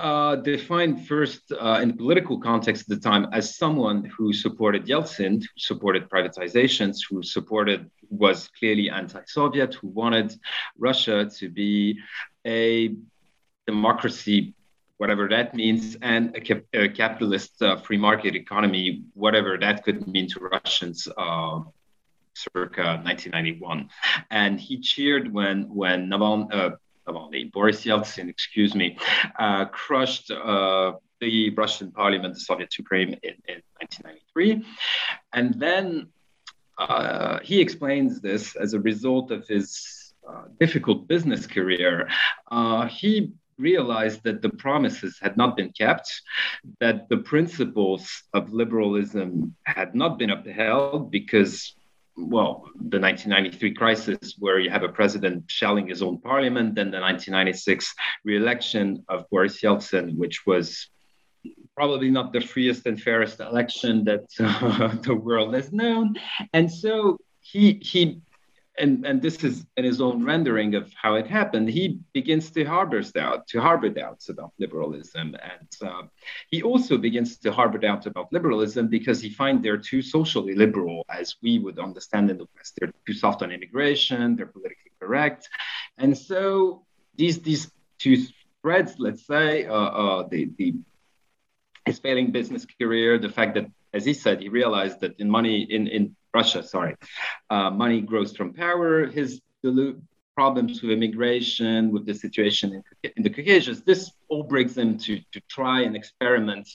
Uh, 0.00 0.36
defined 0.36 1.06
first 1.06 1.52
uh, 1.52 1.78
in 1.82 1.88
the 1.88 1.94
political 1.94 2.40
context 2.40 2.82
at 2.82 2.88
the 2.88 3.08
time 3.10 3.26
as 3.32 3.58
someone 3.58 4.02
who 4.16 4.32
supported 4.32 4.86
Yeltsin, 4.86 5.42
who 5.42 5.58
supported 5.58 6.08
privatizations, 6.08 7.00
who 7.08 7.22
supported, 7.22 7.90
was 8.08 8.48
clearly 8.58 8.88
anti 8.88 9.20
Soviet, 9.26 9.74
who 9.74 9.88
wanted 9.88 10.34
Russia 10.78 11.28
to 11.38 11.50
be 11.50 11.98
a 12.46 12.96
democracy 13.66 14.54
whatever 14.96 15.28
that 15.28 15.54
means, 15.54 15.96
and 16.02 16.36
a, 16.36 16.40
cap- 16.40 16.64
a 16.74 16.86
capitalist 16.86 17.62
uh, 17.62 17.76
free 17.76 17.96
market 17.96 18.34
economy, 18.36 19.02
whatever 19.14 19.56
that 19.58 19.82
could 19.82 20.06
mean 20.06 20.28
to 20.28 20.40
Russians. 20.40 21.08
Uh, 21.16 21.60
circa 22.34 23.00
1991, 23.04 23.88
and 24.30 24.60
he 24.60 24.78
cheered 24.78 25.32
when 25.32 25.74
when 25.74 26.08
Navalny, 26.08 26.52
uh, 26.52 26.70
Navalny 27.06 27.50
Boris 27.52 27.84
Yeltsin, 27.84 28.28
excuse 28.28 28.74
me, 28.74 28.96
uh, 29.38 29.64
crushed 29.66 30.30
uh, 30.30 30.92
the 31.20 31.50
Russian 31.50 31.90
Parliament, 31.92 32.34
the 32.34 32.40
Soviet 32.40 32.72
Supreme, 32.72 33.10
in, 33.22 33.34
in 33.48 33.62
1993, 33.80 34.64
and 35.32 35.54
then 35.54 36.08
uh, 36.78 37.38
he 37.42 37.60
explains 37.60 38.20
this 38.20 38.56
as 38.56 38.72
a 38.72 38.80
result 38.80 39.30
of 39.30 39.46
his 39.46 40.14
uh, 40.26 40.44
difficult 40.58 41.06
business 41.08 41.46
career. 41.46 42.08
Uh, 42.50 42.86
he 42.86 43.32
realized 43.58 44.22
that 44.24 44.40
the 44.40 44.48
promises 44.48 45.18
had 45.20 45.36
not 45.36 45.56
been 45.56 45.70
kept, 45.70 46.22
that 46.80 47.08
the 47.08 47.18
principles 47.18 48.22
of 48.32 48.52
liberalism 48.52 49.54
had 49.64 49.94
not 49.94 50.18
been 50.18 50.30
upheld 50.30 51.10
because, 51.10 51.74
well, 52.20 52.70
the 52.74 53.00
1993 53.00 53.74
crisis, 53.74 54.34
where 54.38 54.58
you 54.58 54.70
have 54.70 54.82
a 54.82 54.88
president 54.88 55.44
shelling 55.48 55.88
his 55.88 56.02
own 56.02 56.20
parliament, 56.20 56.74
then 56.74 56.90
the 56.90 57.00
1996 57.00 57.94
re-election 58.24 59.04
of 59.08 59.28
Boris 59.30 59.60
Yeltsin, 59.60 60.16
which 60.16 60.46
was 60.46 60.88
probably 61.74 62.10
not 62.10 62.32
the 62.32 62.40
freest 62.40 62.86
and 62.86 63.00
fairest 63.00 63.40
election 63.40 64.04
that 64.04 64.26
uh, 64.38 64.94
the 65.02 65.14
world 65.14 65.54
has 65.54 65.72
known. 65.72 66.14
And 66.52 66.70
so 66.70 67.18
he, 67.40 67.80
he 67.82 68.20
and, 68.80 69.04
and 69.04 69.20
this 69.20 69.44
is 69.44 69.66
in 69.76 69.84
his 69.84 70.00
own 70.00 70.24
rendering 70.24 70.74
of 70.74 70.92
how 70.94 71.14
it 71.14 71.26
happened, 71.26 71.68
he 71.68 72.00
begins 72.12 72.50
to 72.52 72.64
harbor 72.64 73.02
doubt, 73.02 73.46
to 73.48 73.60
harbor 73.60 73.90
doubts 73.90 74.28
about 74.28 74.52
liberalism. 74.58 75.36
And 75.52 75.88
uh, 75.88 76.02
he 76.50 76.62
also 76.62 76.96
begins 76.96 77.38
to 77.38 77.52
harbor 77.52 77.78
doubts 77.78 78.06
about 78.06 78.32
liberalism 78.32 78.88
because 78.88 79.20
he 79.20 79.30
finds 79.30 79.62
they're 79.62 79.76
too 79.76 80.02
socially 80.02 80.54
liberal, 80.54 81.04
as 81.10 81.36
we 81.42 81.58
would 81.58 81.78
understand 81.78 82.30
in 82.30 82.38
the 82.38 82.46
West. 82.56 82.74
They're 82.78 82.92
too 83.06 83.12
soft 83.12 83.42
on 83.42 83.52
immigration, 83.52 84.36
they're 84.36 84.46
politically 84.46 84.92
correct. 84.98 85.48
And 85.98 86.16
so 86.16 86.84
these, 87.16 87.40
these 87.40 87.70
two 87.98 88.16
threads, 88.62 88.94
let's 88.98 89.26
say, 89.26 89.66
uh, 89.66 89.74
uh, 89.74 90.28
the, 90.28 90.50
the, 90.56 90.74
his 91.84 91.98
failing 91.98 92.32
business 92.32 92.66
career, 92.80 93.18
the 93.18 93.28
fact 93.28 93.54
that, 93.54 93.66
as 93.92 94.04
he 94.04 94.14
said, 94.14 94.40
he 94.40 94.48
realized 94.48 95.00
that 95.00 95.18
in 95.18 95.28
money, 95.28 95.62
in, 95.62 95.86
in 95.88 96.16
Russia, 96.34 96.62
sorry. 96.62 96.96
Uh, 97.48 97.70
money 97.70 98.00
grows 98.00 98.36
from 98.36 98.52
power. 98.52 99.06
His 99.06 99.40
problems 100.36 100.80
with 100.80 100.92
immigration, 100.92 101.90
with 101.90 102.06
the 102.06 102.14
situation 102.14 102.82
in, 103.02 103.10
in, 103.16 103.22
the 103.22 103.28
Caucasus, 103.28 103.80
this 103.80 104.10
all 104.28 104.42
brings 104.42 104.78
him 104.78 104.96
to, 104.96 105.20
to 105.32 105.40
try 105.48 105.82
and 105.82 105.94
experiment 105.94 106.66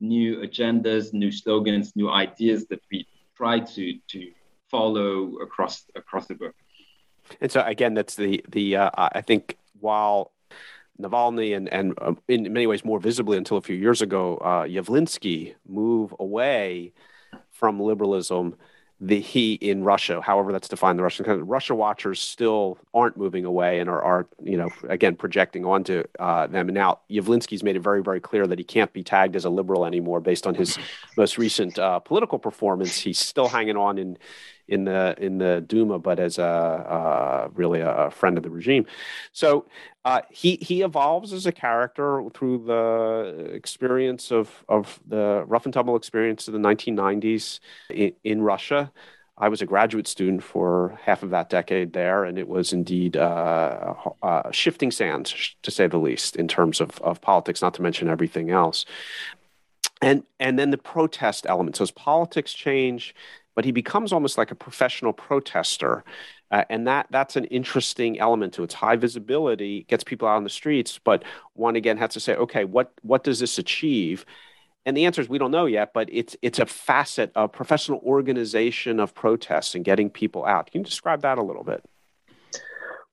new 0.00 0.38
agendas, 0.38 1.12
new 1.12 1.30
slogans, 1.30 1.94
new 1.96 2.08
ideas 2.08 2.66
that 2.68 2.80
we 2.90 3.06
try 3.36 3.60
to, 3.60 3.98
to 4.08 4.30
follow 4.70 5.36
across 5.38 5.84
across 5.96 6.26
the 6.26 6.34
book. 6.34 6.54
And 7.40 7.50
so 7.50 7.62
again, 7.62 7.94
that's 7.94 8.14
the 8.14 8.44
the 8.48 8.76
uh, 8.76 8.90
I 8.96 9.20
think 9.20 9.56
while 9.78 10.32
Navalny 11.00 11.56
and 11.56 11.68
and 11.68 11.94
um, 12.00 12.18
in 12.28 12.52
many 12.52 12.66
ways 12.66 12.84
more 12.84 13.00
visibly 13.00 13.36
until 13.36 13.56
a 13.56 13.62
few 13.62 13.76
years 13.76 14.02
ago, 14.02 14.36
uh, 14.38 14.64
Yavlinsky 14.64 15.54
move 15.68 16.14
away 16.18 16.92
from 17.50 17.80
liberalism 17.80 18.56
the 19.00 19.18
he 19.18 19.54
in 19.54 19.82
Russia, 19.82 20.20
however 20.20 20.52
that's 20.52 20.68
defined, 20.68 20.98
the 20.98 21.02
Russian 21.02 21.24
country. 21.24 21.42
Russia 21.42 21.74
watchers 21.74 22.20
still 22.20 22.78
aren't 22.92 23.16
moving 23.16 23.46
away 23.46 23.80
and 23.80 23.88
are, 23.88 24.02
are 24.02 24.26
you 24.42 24.58
know, 24.58 24.68
again, 24.88 25.16
projecting 25.16 25.64
onto 25.64 26.04
uh, 26.18 26.46
them. 26.46 26.68
And 26.68 26.74
now 26.74 27.00
Yavlinsky's 27.10 27.62
made 27.62 27.76
it 27.76 27.80
very, 27.80 28.02
very 28.02 28.20
clear 28.20 28.46
that 28.46 28.58
he 28.58 28.64
can't 28.64 28.92
be 28.92 29.02
tagged 29.02 29.36
as 29.36 29.46
a 29.46 29.50
liberal 29.50 29.86
anymore 29.86 30.20
based 30.20 30.46
on 30.46 30.54
his 30.54 30.78
most 31.16 31.38
recent 31.38 31.78
uh, 31.78 31.98
political 32.00 32.38
performance. 32.38 32.98
He's 32.98 33.18
still 33.18 33.48
hanging 33.48 33.76
on 33.76 33.96
in 33.96 34.18
in 34.70 34.84
the 34.84 35.14
in 35.18 35.38
the 35.38 35.62
Duma, 35.66 35.98
but 35.98 36.18
as 36.18 36.38
a 36.38 37.50
really 37.54 37.80
a 37.80 38.10
friend 38.10 38.38
of 38.38 38.44
the 38.44 38.50
regime. 38.50 38.86
So 39.32 39.66
uh, 40.04 40.22
he 40.30 40.56
he 40.62 40.82
evolves 40.82 41.32
as 41.32 41.44
a 41.44 41.52
character 41.52 42.22
through 42.32 42.64
the 42.66 43.50
experience 43.52 44.30
of 44.30 44.64
of 44.68 45.00
the 45.06 45.44
rough 45.46 45.66
and 45.66 45.74
tumble 45.74 45.96
experience 45.96 46.48
of 46.48 46.54
the 46.54 46.60
1990s 46.60 47.60
in, 47.90 48.12
in 48.24 48.42
Russia. 48.42 48.92
I 49.40 49.48
was 49.48 49.62
a 49.62 49.66
graduate 49.66 50.06
student 50.06 50.42
for 50.42 50.98
half 51.02 51.22
of 51.22 51.30
that 51.30 51.48
decade 51.48 51.94
there, 51.94 52.24
and 52.24 52.38
it 52.38 52.46
was 52.46 52.74
indeed 52.74 53.16
uh, 53.16 53.94
uh, 54.22 54.50
shifting 54.52 54.90
sands, 54.90 55.56
to 55.62 55.70
say 55.70 55.86
the 55.86 55.96
least, 55.96 56.36
in 56.36 56.46
terms 56.46 56.78
of, 56.78 57.00
of 57.00 57.22
politics, 57.22 57.62
not 57.62 57.72
to 57.74 57.82
mention 57.82 58.10
everything 58.10 58.50
else. 58.50 58.84
And, 60.02 60.24
and 60.38 60.58
then 60.58 60.70
the 60.70 60.78
protest 60.78 61.46
element. 61.48 61.76
So 61.76 61.84
as 61.84 61.90
politics 61.90 62.52
change, 62.52 63.14
but 63.60 63.66
he 63.66 63.72
becomes 63.72 64.10
almost 64.10 64.38
like 64.38 64.50
a 64.50 64.54
professional 64.54 65.12
protester. 65.12 66.02
Uh, 66.50 66.64
and 66.70 66.86
that 66.86 67.06
that's 67.10 67.36
an 67.36 67.44
interesting 67.44 68.18
element 68.18 68.54
to 68.54 68.62
it. 68.62 68.64
It's 68.64 68.72
high 68.72 68.96
visibility, 68.96 69.84
gets 69.86 70.02
people 70.02 70.26
out 70.26 70.36
on 70.36 70.44
the 70.44 70.48
streets, 70.48 70.98
but 70.98 71.24
one 71.52 71.76
again 71.76 71.98
has 71.98 72.14
to 72.14 72.20
say, 72.20 72.34
okay, 72.36 72.64
what 72.64 72.90
what 73.02 73.22
does 73.22 73.38
this 73.38 73.58
achieve? 73.58 74.24
And 74.86 74.96
the 74.96 75.04
answer 75.04 75.20
is 75.20 75.28
we 75.28 75.36
don't 75.36 75.50
know 75.50 75.66
yet, 75.66 75.92
but 75.92 76.08
it's 76.10 76.38
it's 76.40 76.58
a 76.58 76.64
facet 76.64 77.32
of 77.34 77.52
professional 77.52 77.98
organization 77.98 78.98
of 78.98 79.14
protests 79.14 79.74
and 79.74 79.84
getting 79.84 80.08
people 80.08 80.46
out. 80.46 80.70
Can 80.70 80.80
you 80.80 80.86
describe 80.86 81.20
that 81.20 81.36
a 81.36 81.42
little 81.42 81.62
bit? 81.62 81.84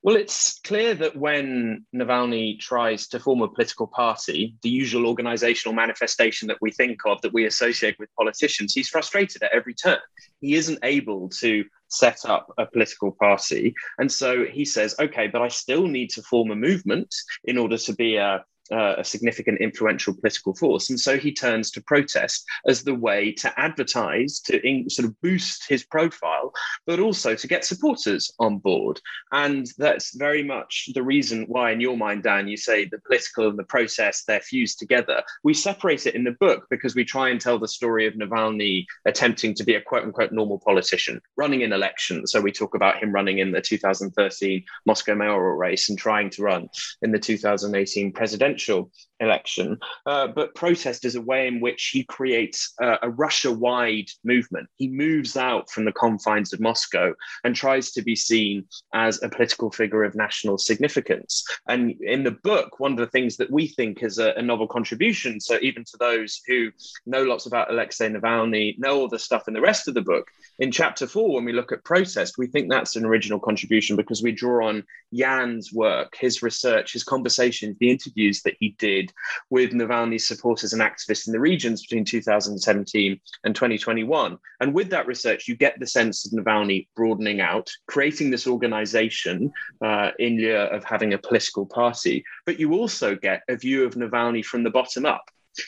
Well, 0.02 0.14
it's 0.14 0.60
clear 0.60 0.94
that 0.94 1.16
when 1.16 1.84
Navalny 1.94 2.60
tries 2.60 3.08
to 3.08 3.18
form 3.18 3.42
a 3.42 3.48
political 3.48 3.88
party, 3.88 4.54
the 4.62 4.68
usual 4.68 5.06
organizational 5.06 5.74
manifestation 5.74 6.46
that 6.48 6.58
we 6.60 6.70
think 6.70 7.00
of, 7.04 7.20
that 7.22 7.32
we 7.32 7.46
associate 7.46 7.96
with 7.98 8.14
politicians, 8.16 8.72
he's 8.72 8.88
frustrated 8.88 9.42
at 9.42 9.52
every 9.52 9.74
turn. 9.74 9.98
He 10.40 10.54
isn't 10.54 10.78
able 10.84 11.28
to 11.40 11.64
set 11.88 12.24
up 12.24 12.52
a 12.58 12.66
political 12.66 13.10
party. 13.10 13.74
And 13.98 14.10
so 14.10 14.44
he 14.44 14.64
says, 14.64 14.94
okay, 15.00 15.26
but 15.26 15.42
I 15.42 15.48
still 15.48 15.88
need 15.88 16.10
to 16.10 16.22
form 16.22 16.52
a 16.52 16.56
movement 16.56 17.12
in 17.44 17.58
order 17.58 17.76
to 17.78 17.92
be 17.92 18.16
a 18.16 18.44
uh, 18.72 18.96
a 18.98 19.04
significant 19.04 19.60
influential 19.60 20.14
political 20.14 20.54
force. 20.54 20.90
And 20.90 20.98
so 20.98 21.16
he 21.16 21.32
turns 21.32 21.70
to 21.72 21.82
protest 21.82 22.44
as 22.66 22.82
the 22.82 22.94
way 22.94 23.32
to 23.32 23.52
advertise, 23.58 24.40
to 24.40 24.60
in, 24.66 24.88
sort 24.90 25.08
of 25.08 25.20
boost 25.20 25.68
his 25.68 25.84
profile, 25.84 26.52
but 26.86 27.00
also 27.00 27.34
to 27.34 27.46
get 27.46 27.64
supporters 27.64 28.32
on 28.38 28.58
board. 28.58 29.00
And 29.32 29.66
that's 29.78 30.16
very 30.16 30.42
much 30.42 30.90
the 30.94 31.02
reason 31.02 31.44
why, 31.48 31.72
in 31.72 31.80
your 31.80 31.96
mind, 31.96 32.22
Dan, 32.22 32.48
you 32.48 32.56
say 32.56 32.84
the 32.84 33.00
political 33.00 33.48
and 33.48 33.58
the 33.58 33.64
process, 33.64 34.24
they're 34.24 34.40
fused 34.40 34.78
together. 34.78 35.22
We 35.44 35.54
separate 35.54 36.06
it 36.06 36.14
in 36.14 36.24
the 36.24 36.36
book 36.40 36.66
because 36.70 36.94
we 36.94 37.04
try 37.04 37.30
and 37.30 37.40
tell 37.40 37.58
the 37.58 37.68
story 37.68 38.06
of 38.06 38.14
Navalny 38.14 38.86
attempting 39.06 39.54
to 39.54 39.64
be 39.64 39.74
a 39.74 39.80
quote 39.80 40.04
unquote 40.04 40.32
normal 40.32 40.58
politician, 40.58 41.20
running 41.36 41.62
in 41.62 41.72
elections. 41.72 42.32
So 42.32 42.40
we 42.40 42.52
talk 42.52 42.74
about 42.74 43.02
him 43.02 43.12
running 43.12 43.38
in 43.38 43.52
the 43.52 43.60
2013 43.60 44.64
Moscow 44.86 45.14
mayoral 45.14 45.56
race 45.56 45.88
and 45.88 45.98
trying 45.98 46.30
to 46.30 46.42
run 46.42 46.68
in 47.02 47.12
the 47.12 47.18
2018 47.18 48.12
presidential 48.12 48.57
presidential 48.58 48.90
election, 49.20 49.78
uh, 50.06 50.28
but 50.28 50.54
protest 50.54 51.04
is 51.04 51.16
a 51.16 51.20
way 51.20 51.48
in 51.48 51.60
which 51.60 51.90
he 51.92 52.04
creates 52.04 52.74
a 52.80 53.10
Russia 53.10 53.50
wide 53.50 54.08
movement. 54.24 54.68
He 54.76 54.88
moves 54.88 55.36
out 55.36 55.70
from 55.70 55.84
the 55.84 55.92
confines 55.92 56.52
of 56.52 56.60
Moscow 56.60 57.14
and 57.42 57.54
tries 57.54 57.90
to 57.92 58.02
be 58.02 58.14
seen 58.14 58.64
as 58.94 59.20
a 59.22 59.28
political 59.28 59.70
figure 59.70 60.04
of 60.04 60.14
national 60.14 60.58
significance. 60.58 61.44
And 61.68 62.00
in 62.00 62.22
the 62.22 62.38
book, 62.44 62.78
one 62.78 62.92
of 62.92 62.98
the 62.98 63.08
things 63.08 63.36
that 63.38 63.50
we 63.50 63.66
think 63.66 64.02
is 64.02 64.18
a, 64.18 64.34
a 64.36 64.42
novel 64.42 64.68
contribution, 64.68 65.40
so 65.40 65.58
even 65.62 65.84
to 65.84 65.96
those 65.98 66.40
who 66.46 66.70
know 67.06 67.24
lots 67.24 67.46
about 67.46 67.70
Alexei 67.70 68.08
Navalny, 68.08 68.78
know 68.78 69.00
all 69.00 69.08
the 69.08 69.18
stuff 69.18 69.48
in 69.48 69.54
the 69.54 69.60
rest 69.60 69.88
of 69.88 69.94
the 69.94 70.02
book, 70.02 70.28
in 70.60 70.70
chapter 70.70 71.06
four, 71.06 71.34
when 71.34 71.44
we 71.44 71.52
look 71.52 71.72
at 71.72 71.84
protest, 71.84 72.38
we 72.38 72.46
think 72.46 72.70
that's 72.70 72.96
an 72.96 73.04
original 73.04 73.40
contribution 73.40 73.96
because 73.96 74.22
we 74.22 74.32
draw 74.32 74.68
on 74.68 74.84
Jan's 75.12 75.72
work, 75.72 76.16
his 76.20 76.42
research, 76.42 76.92
his 76.92 77.04
conversations, 77.04 77.76
the 77.78 77.90
interviews 77.90 78.42
that 78.48 78.56
he 78.60 78.74
did 78.78 79.12
with 79.50 79.72
Navalny's 79.72 80.26
supporters 80.26 80.72
and 80.72 80.80
activists 80.80 81.26
in 81.26 81.34
the 81.34 81.40
regions 81.40 81.82
between 81.82 82.06
2017 82.06 83.20
and 83.44 83.54
2021. 83.54 84.38
And 84.60 84.74
with 84.74 84.88
that 84.88 85.06
research, 85.06 85.46
you 85.46 85.54
get 85.54 85.78
the 85.78 85.86
sense 85.86 86.24
of 86.24 86.32
Navalny 86.32 86.88
broadening 86.96 87.42
out, 87.42 87.70
creating 87.86 88.30
this 88.30 88.46
organization 88.46 89.52
uh, 89.84 90.12
in 90.18 90.38
lieu 90.38 90.56
of 90.56 90.82
having 90.84 91.12
a 91.12 91.18
political 91.18 91.66
party. 91.66 92.24
But 92.46 92.58
you 92.58 92.72
also 92.72 93.14
get 93.14 93.42
a 93.48 93.56
view 93.56 93.84
of 93.84 93.94
Navalny 93.94 94.42
from 94.42 94.62
the 94.62 94.70
bottom 94.70 95.04
up 95.04 95.24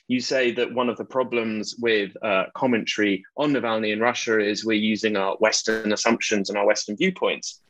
you 0.06 0.20
say 0.20 0.52
that 0.52 0.72
one 0.72 0.88
of 0.88 0.96
the 0.96 1.04
problems 1.04 1.74
with 1.80 2.12
uh, 2.22 2.44
commentary 2.54 3.24
on 3.36 3.52
Navalny 3.52 3.92
in 3.92 3.98
Russia 3.98 4.38
is 4.38 4.64
we're 4.64 4.74
using 4.74 5.16
our 5.16 5.36
Western 5.38 5.92
assumptions 5.92 6.48
and 6.48 6.56
our 6.56 6.66
Western 6.66 6.96
viewpoints. 6.96 7.60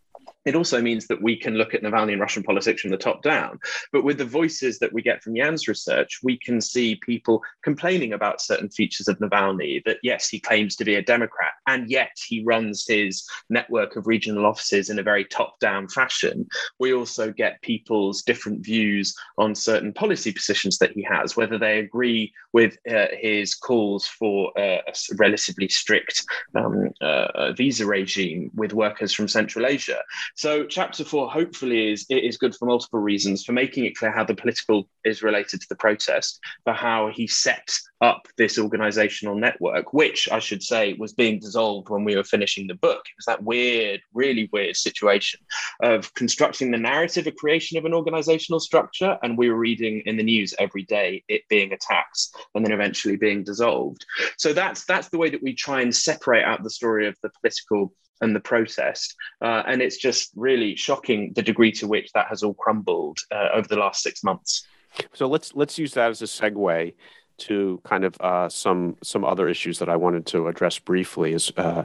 It 0.47 0.55
also 0.55 0.81
means 0.81 1.07
that 1.07 1.23
we 1.23 1.37
can 1.37 1.57
look 1.57 1.75
at 1.75 1.83
Navalny 1.83 2.13
and 2.13 2.21
Russian 2.21 2.43
politics 2.43 2.81
from 2.81 2.91
the 2.91 2.97
top 2.97 3.23
down. 3.23 3.59
But 3.93 4.05
with 4.05 4.19
the 4.19 4.25
voices 4.25 4.79
that 4.79 4.93
we 4.93 5.03
get 5.03 5.23
from 5.23 5.37
Jan's 5.37 5.69
research, 5.69 6.21
we 6.23 6.39
can 6.39 6.61
see 6.61 6.97
people 6.97 7.43
complaining 7.63 8.15
about 8.15 8.41
certain 8.41 8.71
features 8.71 9.07
of 9.07 9.19
Navalny 9.19 9.85
that, 9.85 9.99
yes, 10.03 10.29
he 10.29 10.41
claims 10.41 10.77
to 10.77 10.85
be 10.85 10.95
a 10.95 11.03
Democrat, 11.03 11.53
and 11.67 11.91
yet 11.91 12.13
he 12.27 12.43
runs 12.43 12.87
his 12.87 13.29
network 13.51 13.97
of 13.97 14.07
regional 14.07 14.47
offices 14.47 14.89
in 14.89 14.99
a 14.99 15.03
very 15.03 15.25
top 15.27 15.59
down 15.61 15.89
fashion. 15.89 16.47
We 16.79 16.95
also 16.95 17.33
get 17.33 17.61
people's 17.63 18.23
different 18.23 18.65
views 18.65 19.15
on 19.37 19.55
certain 19.55 19.93
policy 19.93 20.33
positions 20.33 20.79
that 20.79 20.93
he 20.93 21.03
has, 21.03 21.37
whether 21.37 21.59
they 21.59 21.81
agree 21.81 22.33
with 22.53 22.77
uh, 22.91 23.07
his 23.13 23.55
calls 23.55 24.07
for 24.07 24.59
uh, 24.59 24.79
a 24.87 24.95
relatively 25.17 25.69
strict 25.69 26.25
um, 26.55 26.91
uh, 27.01 27.53
visa 27.53 27.87
regime 27.87 28.51
with 28.55 28.73
workers 28.73 29.13
from 29.13 29.29
Central 29.29 29.67
Asia. 29.67 29.99
So 30.37 30.65
chapter 30.65 31.05
four 31.05 31.31
hopefully 31.31 31.93
is 31.93 32.07
it 32.09 32.25
is 32.25 32.37
good 32.37 32.55
for 32.55 32.67
multiple 32.67 33.01
reasons, 33.01 33.45
for 33.45 33.53
making 33.53 33.85
it 33.85 33.97
clear 33.97 34.13
how 34.13 34.25
the 34.25 34.35
political 34.35 34.89
is 35.05 35.23
related 35.23 35.61
to 35.61 35.67
the 35.69 35.77
protest, 35.77 36.41
for 36.65 36.73
how 36.73 37.11
he 37.13 37.27
set 37.27 37.71
up 38.01 38.27
this 38.39 38.59
organizational 38.59 39.35
network, 39.35 39.93
which 39.93 40.29
I 40.31 40.39
should 40.39 40.63
say 40.63 40.95
was 40.95 41.13
being 41.13 41.39
dissolved 41.39 41.91
when 41.91 42.05
we 42.05 42.17
were 42.17 42.25
finishing 42.25 42.67
the 42.67 42.75
book. 42.75 43.01
It 43.07 43.19
was 43.19 43.27
that 43.27 43.43
weird, 43.43 44.01
really 44.15 44.49
weird 44.53 44.77
situation 44.77 45.41
of 45.83 46.13
constructing 46.15 46.71
the 46.71 46.79
narrative, 46.79 47.27
a 47.27 47.33
creation 47.33 47.77
of 47.79 47.85
an 47.85 47.95
organizational 47.95 48.61
structure, 48.61 49.19
and 49.23 49.37
we 49.37 49.51
were 49.51 49.59
reading 49.59 50.03
in 50.07 50.17
the 50.17 50.23
news 50.23 50.55
every 50.59 50.85
day 50.85 51.23
it 51.29 51.43
being 51.49 51.73
attacked 51.73 52.29
and 52.55 52.65
then 52.65 52.73
eventually 52.73 53.17
being 53.17 53.45
dissolved. 53.45 54.05
So 54.39 54.53
that's 54.53 54.85
that's 54.85 55.09
the 55.09 55.19
way 55.19 55.31
that 55.31 55.43
we 55.43 55.55
try 55.55 55.83
and 55.83 55.95
separate 55.95 56.45
out 56.45 56.63
the 56.63 56.71
story 56.71 57.07
of 57.07 57.17
the 57.23 57.31
political 57.41 57.93
and 58.21 58.35
the 58.35 58.41
protest. 58.41 59.17
Uh, 59.41 59.63
and 59.67 59.83
it's 59.83 59.97
just 59.97 60.31
really 60.37 60.77
shocking 60.77 61.33
the 61.35 61.43
degree 61.43 61.73
to 61.73 61.87
which 61.87 62.13
that 62.13 62.27
has 62.29 62.43
all 62.43 62.55
crumbled 62.55 63.19
uh, 63.31 63.49
over 63.55 63.69
the 63.69 63.77
last 63.77 64.03
six 64.03 64.23
months. 64.23 64.67
So 65.13 65.29
let's 65.29 65.55
let's 65.55 65.79
use 65.79 65.95
that 65.95 66.11
as 66.11 66.21
a 66.23 66.27
segue 66.27 66.95
to 67.39 67.81
kind 67.85 68.05
of 68.05 68.21
uh, 68.21 68.49
some 68.49 68.97
some 69.03 69.25
other 69.25 69.49
issues 69.49 69.79
that 69.79 69.89
I 69.89 69.97
wanted 69.97 70.27
to 70.27 70.49
address 70.49 70.79
briefly. 70.79 71.33
Is 71.33 71.53
uh, 71.57 71.85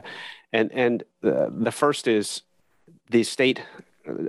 and 0.52 0.70
and 0.72 1.04
the, 1.22 1.52
the 1.56 1.72
first 1.72 2.08
is 2.08 2.42
the 3.10 3.22
state 3.22 3.62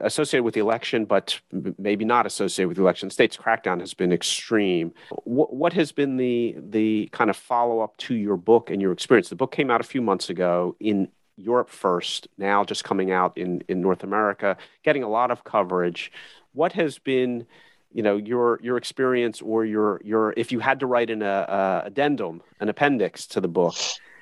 associated 0.02 0.44
with 0.44 0.54
the 0.54 0.60
election, 0.60 1.06
but 1.06 1.40
maybe 1.78 2.04
not 2.06 2.26
associated 2.26 2.68
with 2.68 2.78
the 2.78 2.84
election. 2.84 3.10
The 3.10 3.14
state's 3.14 3.38
crackdown 3.38 3.80
has 3.80 3.94
been 3.94 4.12
extreme. 4.12 4.94
What, 5.24 5.54
what 5.54 5.74
has 5.74 5.92
been 5.92 6.18
the 6.18 6.56
the 6.58 7.10
kind 7.12 7.30
of 7.30 7.38
follow 7.38 7.82
up 7.82 7.98
to 7.98 8.16
your 8.16 8.38
book 8.38 8.70
and 8.70 8.82
your 8.82 8.92
experience? 8.92 9.30
The 9.30 9.36
book 9.36 9.52
came 9.52 9.70
out 9.70 9.82
a 9.82 9.86
few 9.86 10.02
months 10.02 10.30
ago 10.30 10.76
in 10.80 11.10
Europe 11.38 11.70
first, 11.70 12.28
now 12.38 12.64
just 12.64 12.84
coming 12.84 13.12
out 13.12 13.38
in, 13.38 13.64
in 13.68 13.82
North 13.82 14.04
America, 14.04 14.58
getting 14.84 15.04
a 15.04 15.10
lot 15.10 15.32
of 15.32 15.44
coverage. 15.44 16.12
What 16.54 16.74
has 16.74 16.98
been, 16.98 17.46
you 17.94 18.04
know, 18.04 18.18
your 18.18 18.60
your 18.62 18.78
experience 18.78 19.42
or 19.42 19.64
your 19.64 20.02
your 20.04 20.34
if 20.36 20.52
you 20.52 20.60
had 20.60 20.80
to 20.80 20.88
write 20.88 21.10
an 21.10 21.22
uh, 21.22 21.84
addendum, 21.86 22.42
an 22.60 22.70
appendix 22.70 23.28
to 23.28 23.42
the 23.42 23.48
book, 23.48 23.76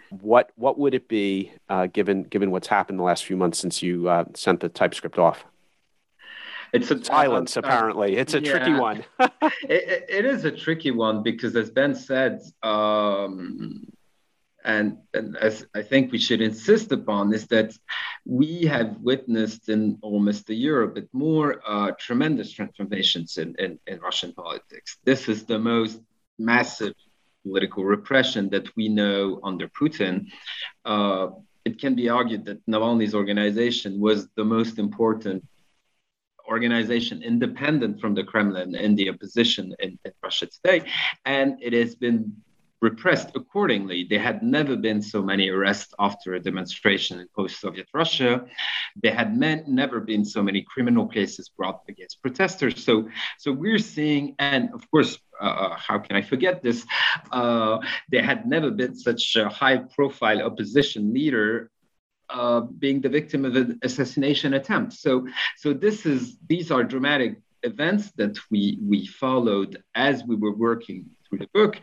what 0.10 0.52
what 0.56 0.78
would 0.78 0.94
it 0.94 1.08
be 1.08 1.52
uh, 1.70 1.88
given 1.88 2.24
given 2.24 2.52
what's 2.52 2.68
happened 2.68 3.00
the 3.00 3.04
last 3.04 3.26
few 3.26 3.38
months 3.38 3.60
since 3.60 3.82
you 3.82 4.10
uh, 4.10 4.26
sent 4.36 4.60
the 4.60 4.70
typescript 4.70 5.18
off? 5.18 5.46
It's 6.74 6.92
a 6.92 7.04
silence. 7.04 7.56
Apparently, 7.56 8.18
it's 8.18 8.34
a 8.34 8.42
yeah. 8.42 8.52
tricky 8.52 8.74
one. 8.74 9.06
it, 9.64 10.06
it 10.10 10.26
is 10.26 10.44
a 10.44 10.52
tricky 10.52 10.92
one 10.92 11.24
because, 11.24 11.56
as 11.56 11.70
Ben 11.70 11.96
said, 11.96 12.42
um, 12.64 13.86
and, 14.66 14.98
and 15.14 15.38
as 15.38 15.66
I 15.76 15.84
think 15.84 16.12
we 16.12 16.18
should 16.18 16.42
insist 16.42 16.92
upon 16.92 17.34
is 17.34 17.46
that 17.48 17.72
we 18.26 18.64
have 18.64 18.98
witnessed 19.00 19.70
in 19.70 20.00
almost 20.02 20.50
a 20.50 20.56
year 20.56 20.82
a 20.82 20.88
bit 20.88 21.08
more 21.14 21.62
uh, 21.66 21.92
tremendous 22.00 22.52
transformations 22.52 23.38
in, 23.38 23.56
in, 23.60 23.80
in 23.86 24.00
Russian 24.00 24.34
politics. 24.34 24.98
This 25.06 25.30
is 25.30 25.46
the 25.46 25.60
most 25.60 26.02
massive 26.40 26.94
political 27.44 27.86
repression 27.86 28.50
that 28.50 28.76
we 28.76 28.90
know 28.90 29.40
under 29.44 29.68
Putin. 29.70 30.26
Uh, 30.84 31.28
it 31.64 31.80
can 31.80 31.94
be 31.96 32.10
argued 32.10 32.46
that 32.46 32.66
Navalny's 32.66 33.14
organization 33.14 34.00
was 34.00 34.28
the 34.36 34.44
most 34.44 34.80
important 34.80 35.44
organization 36.48 37.22
independent 37.24 38.00
from 38.00 38.14
the 38.16 38.24
Kremlin 38.24 38.76
in 38.76 38.96
the 38.96 39.10
opposition 39.10 39.76
in, 39.80 39.98
in 40.06 40.12
Russia 40.24 40.48
today. 40.48 40.88
And 41.26 41.58
it 41.62 41.74
has 41.74 41.96
been 41.96 42.36
repressed 42.82 43.36
accordingly. 43.36 44.06
There 44.10 44.20
had 44.20 44.44
never 44.44 44.76
been 44.76 45.02
so 45.02 45.22
many 45.22 45.50
arrests 45.50 45.94
after 46.00 46.34
a 46.34 46.40
demonstration 46.40 47.20
in 47.20 47.28
post 47.36 47.60
Soviet 47.60 47.88
Russia. 47.94 48.46
There 49.02 49.14
had 49.14 49.38
meant, 49.38 49.68
never 49.68 50.00
been 50.00 50.26
so 50.26 50.44
many 50.44 50.62
criminal 50.62 51.08
cases 51.08 51.50
brought 51.50 51.82
against 51.88 52.22
protesters. 52.22 52.84
So, 52.84 53.10
so 53.38 53.52
we're 53.52 53.80
seeing, 53.80 54.36
and 54.40 54.74
of 54.74 54.90
course, 54.92 55.18
uh, 55.42 55.46
uh 55.46 55.76
how 55.76 56.00
can 56.00 56.16
I 56.16 56.22
forget 56.22 56.62
this? 56.62 56.86
Uh, 57.32 57.80
there 58.10 58.24
had 58.24 58.46
never 58.46 58.72
been 58.72 58.96
such 58.96 59.36
a 59.36 59.50
high 59.50 59.78
profile 59.78 60.42
opposition 60.42 61.14
leader 61.14 61.72
uh, 62.30 62.62
being 62.62 63.02
the 63.02 63.10
victim 63.10 63.46
of 63.46 63.56
an 63.56 63.80
assassination 63.84 64.54
attempt. 64.56 64.94
So, 64.94 65.28
so 65.58 65.74
this 65.74 66.06
is 66.06 66.38
these 66.48 66.72
are 66.72 66.84
dramatic 66.84 67.38
events 67.64 68.12
that 68.18 68.38
we 68.52 68.78
we 68.82 69.06
followed 69.06 69.84
as 69.96 70.24
we 70.24 70.36
were 70.36 70.56
working 70.56 71.06
through 71.28 71.40
the 71.40 71.50
book, 71.54 71.80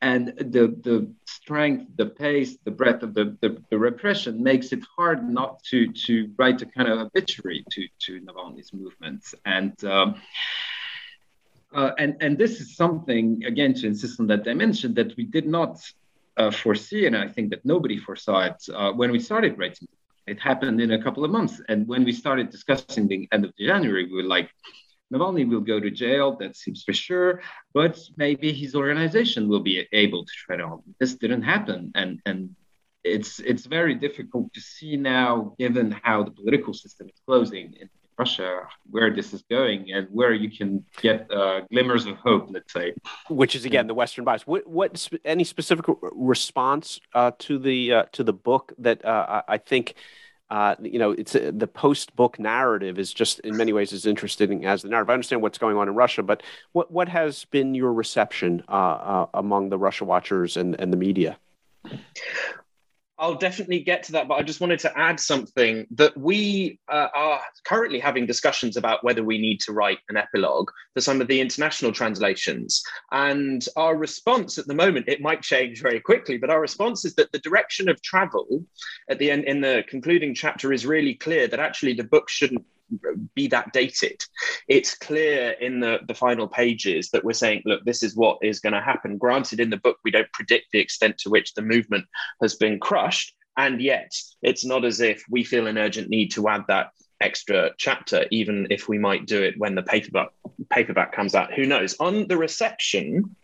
and 0.00 0.28
the 0.38 0.76
the 0.82 1.12
strength, 1.26 1.84
the 1.96 2.06
pace, 2.06 2.56
the 2.64 2.70
breadth 2.70 3.02
of 3.02 3.14
the, 3.14 3.36
the, 3.40 3.62
the 3.70 3.78
repression 3.78 4.42
makes 4.42 4.72
it 4.72 4.82
hard 4.96 5.28
not 5.28 5.62
to 5.64 5.92
to 5.92 6.30
write 6.38 6.62
a 6.62 6.66
kind 6.66 6.88
of 6.88 6.98
obituary 6.98 7.64
to 7.70 7.86
to 8.00 8.20
Navalny's 8.20 8.72
movements 8.72 9.34
and. 9.44 9.84
Um, 9.84 10.20
uh, 11.74 11.90
and, 11.98 12.16
and 12.20 12.38
this 12.38 12.60
is 12.60 12.74
something, 12.74 13.42
again, 13.44 13.74
to 13.74 13.86
insist 13.86 14.18
on 14.18 14.26
that 14.28 14.44
dimension 14.44 14.94
that 14.94 15.14
we 15.16 15.24
did 15.24 15.46
not 15.46 15.78
uh, 16.36 16.50
foresee, 16.50 17.06
and 17.06 17.16
I 17.16 17.28
think 17.28 17.50
that 17.50 17.64
nobody 17.64 17.98
foresaw 17.98 18.46
it 18.46 18.64
uh, 18.72 18.92
when 18.92 19.10
we 19.10 19.18
started 19.18 19.58
writing. 19.58 19.88
It 20.26 20.40
happened 20.40 20.80
in 20.80 20.92
a 20.92 21.02
couple 21.02 21.24
of 21.24 21.30
months. 21.30 21.60
And 21.68 21.86
when 21.86 22.04
we 22.04 22.12
started 22.12 22.50
discussing 22.50 23.06
the 23.08 23.28
end 23.32 23.44
of 23.44 23.56
January, 23.56 24.06
we 24.06 24.14
were 24.14 24.28
like, 24.28 24.50
Navalny 25.12 25.48
will 25.48 25.60
go 25.60 25.78
to 25.78 25.90
jail, 25.90 26.36
that 26.40 26.56
seems 26.56 26.82
for 26.82 26.92
sure, 26.92 27.40
but 27.72 27.98
maybe 28.16 28.52
his 28.52 28.74
organization 28.74 29.48
will 29.48 29.60
be 29.60 29.86
able 29.92 30.24
to 30.24 30.32
tread 30.44 30.60
on. 30.60 30.82
This 30.98 31.14
didn't 31.14 31.42
happen. 31.42 31.92
And, 31.94 32.20
and 32.26 32.56
it's, 33.04 33.38
it's 33.38 33.66
very 33.66 33.94
difficult 33.94 34.52
to 34.54 34.60
see 34.60 34.96
now, 34.96 35.54
given 35.58 35.92
how 36.02 36.24
the 36.24 36.32
political 36.32 36.74
system 36.74 37.08
is 37.08 37.20
closing 37.24 37.74
in 37.80 37.88
Russia, 38.18 38.62
where 38.90 39.14
this 39.14 39.32
is 39.32 39.42
going 39.50 39.92
and 39.92 40.08
where 40.10 40.32
you 40.32 40.50
can 40.50 40.84
get 41.02 41.30
uh, 41.30 41.60
glimmers 41.70 42.06
of 42.06 42.16
hope, 42.16 42.48
let's 42.50 42.72
say. 42.72 42.94
Which 43.28 43.54
is 43.54 43.64
again 43.64 43.86
the 43.86 43.94
Western 43.94 44.24
bias. 44.24 44.46
What, 44.46 44.66
what 44.66 45.08
any 45.24 45.44
specific 45.44 45.84
response 46.00 46.98
uh, 47.14 47.32
to 47.40 47.58
the 47.58 47.92
uh, 47.92 48.02
to 48.12 48.24
the 48.24 48.32
book 48.32 48.72
that 48.78 49.04
uh, 49.04 49.42
I 49.46 49.58
think. 49.58 49.94
Uh, 50.48 50.76
you 50.80 50.98
know, 50.98 51.10
it's 51.10 51.34
uh, 51.34 51.50
the 51.52 51.66
post-book 51.66 52.38
narrative 52.38 52.98
is 52.98 53.12
just 53.12 53.40
in 53.40 53.56
many 53.56 53.72
ways 53.72 53.92
as 53.92 54.06
interesting 54.06 54.64
as 54.64 54.82
the 54.82 54.88
narrative. 54.88 55.10
I 55.10 55.14
understand 55.14 55.42
what's 55.42 55.58
going 55.58 55.76
on 55.76 55.88
in 55.88 55.94
Russia, 55.94 56.22
but 56.22 56.42
what 56.72 56.90
what 56.90 57.08
has 57.08 57.44
been 57.46 57.74
your 57.74 57.92
reception 57.92 58.62
among 58.68 59.70
the 59.70 59.78
Russia 59.78 60.04
watchers 60.04 60.56
and, 60.56 60.78
and 60.80 60.92
the 60.92 60.96
media? 60.96 61.36
I'll 63.18 63.34
definitely 63.34 63.80
get 63.80 64.02
to 64.04 64.12
that, 64.12 64.28
but 64.28 64.34
I 64.34 64.42
just 64.42 64.60
wanted 64.60 64.78
to 64.80 64.98
add 64.98 65.18
something 65.18 65.86
that 65.92 66.14
we 66.18 66.78
uh, 66.88 67.08
are 67.14 67.40
currently 67.64 67.98
having 67.98 68.26
discussions 68.26 68.76
about 68.76 69.02
whether 69.02 69.24
we 69.24 69.38
need 69.38 69.60
to 69.60 69.72
write 69.72 70.00
an 70.10 70.18
epilogue 70.18 70.70
for 70.92 71.00
some 71.00 71.22
of 71.22 71.28
the 71.28 71.40
international 71.40 71.92
translations. 71.92 72.82
And 73.12 73.64
our 73.76 73.96
response 73.96 74.58
at 74.58 74.66
the 74.66 74.74
moment, 74.74 75.08
it 75.08 75.22
might 75.22 75.40
change 75.40 75.80
very 75.80 75.98
quickly, 75.98 76.36
but 76.36 76.50
our 76.50 76.60
response 76.60 77.06
is 77.06 77.14
that 77.14 77.32
the 77.32 77.38
direction 77.38 77.88
of 77.88 78.02
travel 78.02 78.64
at 79.08 79.18
the 79.18 79.30
end 79.30 79.44
in 79.44 79.62
the 79.62 79.84
concluding 79.88 80.34
chapter 80.34 80.72
is 80.72 80.84
really 80.84 81.14
clear 81.14 81.48
that 81.48 81.60
actually 81.60 81.94
the 81.94 82.04
book 82.04 82.28
shouldn't 82.28 82.66
be 83.34 83.48
that 83.48 83.72
dated. 83.72 84.22
It's 84.68 84.96
clear 84.96 85.50
in 85.60 85.80
the, 85.80 86.00
the 86.06 86.14
final 86.14 86.46
pages 86.46 87.10
that 87.10 87.24
we're 87.24 87.32
saying, 87.32 87.62
look, 87.64 87.84
this 87.84 88.02
is 88.02 88.16
what 88.16 88.38
is 88.42 88.60
going 88.60 88.72
to 88.72 88.80
happen. 88.80 89.18
Granted, 89.18 89.60
in 89.60 89.70
the 89.70 89.76
book, 89.76 89.98
we 90.04 90.10
don't 90.10 90.32
predict 90.32 90.66
the 90.72 90.78
extent 90.78 91.18
to 91.18 91.30
which 91.30 91.54
the 91.54 91.62
movement 91.62 92.06
has 92.40 92.54
been 92.54 92.78
crushed. 92.78 93.34
And 93.56 93.80
yet, 93.80 94.12
it's 94.42 94.64
not 94.64 94.84
as 94.84 95.00
if 95.00 95.24
we 95.30 95.42
feel 95.42 95.66
an 95.66 95.78
urgent 95.78 96.10
need 96.10 96.30
to 96.32 96.48
add 96.48 96.64
that 96.68 96.90
extra 97.20 97.70
chapter, 97.78 98.26
even 98.30 98.66
if 98.70 98.88
we 98.88 98.98
might 98.98 99.26
do 99.26 99.42
it 99.42 99.54
when 99.58 99.74
the 99.74 99.82
paperback 99.82 100.28
paperback 100.70 101.12
comes 101.12 101.34
out. 101.34 101.54
Who 101.54 101.64
knows? 101.64 101.96
On 101.98 102.26
the 102.28 102.36
reception, 102.36 103.34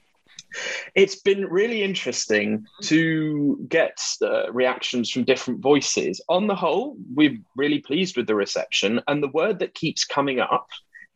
it's 0.95 1.17
been 1.17 1.45
really 1.47 1.83
interesting 1.83 2.67
to 2.83 3.65
get 3.69 3.99
uh, 4.23 4.53
reactions 4.53 5.11
from 5.11 5.25
different 5.25 5.61
voices. 5.61 6.21
On 6.29 6.47
the 6.47 6.55
whole, 6.55 6.97
we're 7.15 7.39
really 7.57 7.81
pleased 7.81 8.17
with 8.17 8.27
the 8.27 8.35
reception. 8.35 9.01
And 9.09 9.23
the 9.23 9.29
word 9.29 9.59
that 9.61 9.75
keeps 9.75 10.05
coming 10.05 10.41
up 10.41 10.69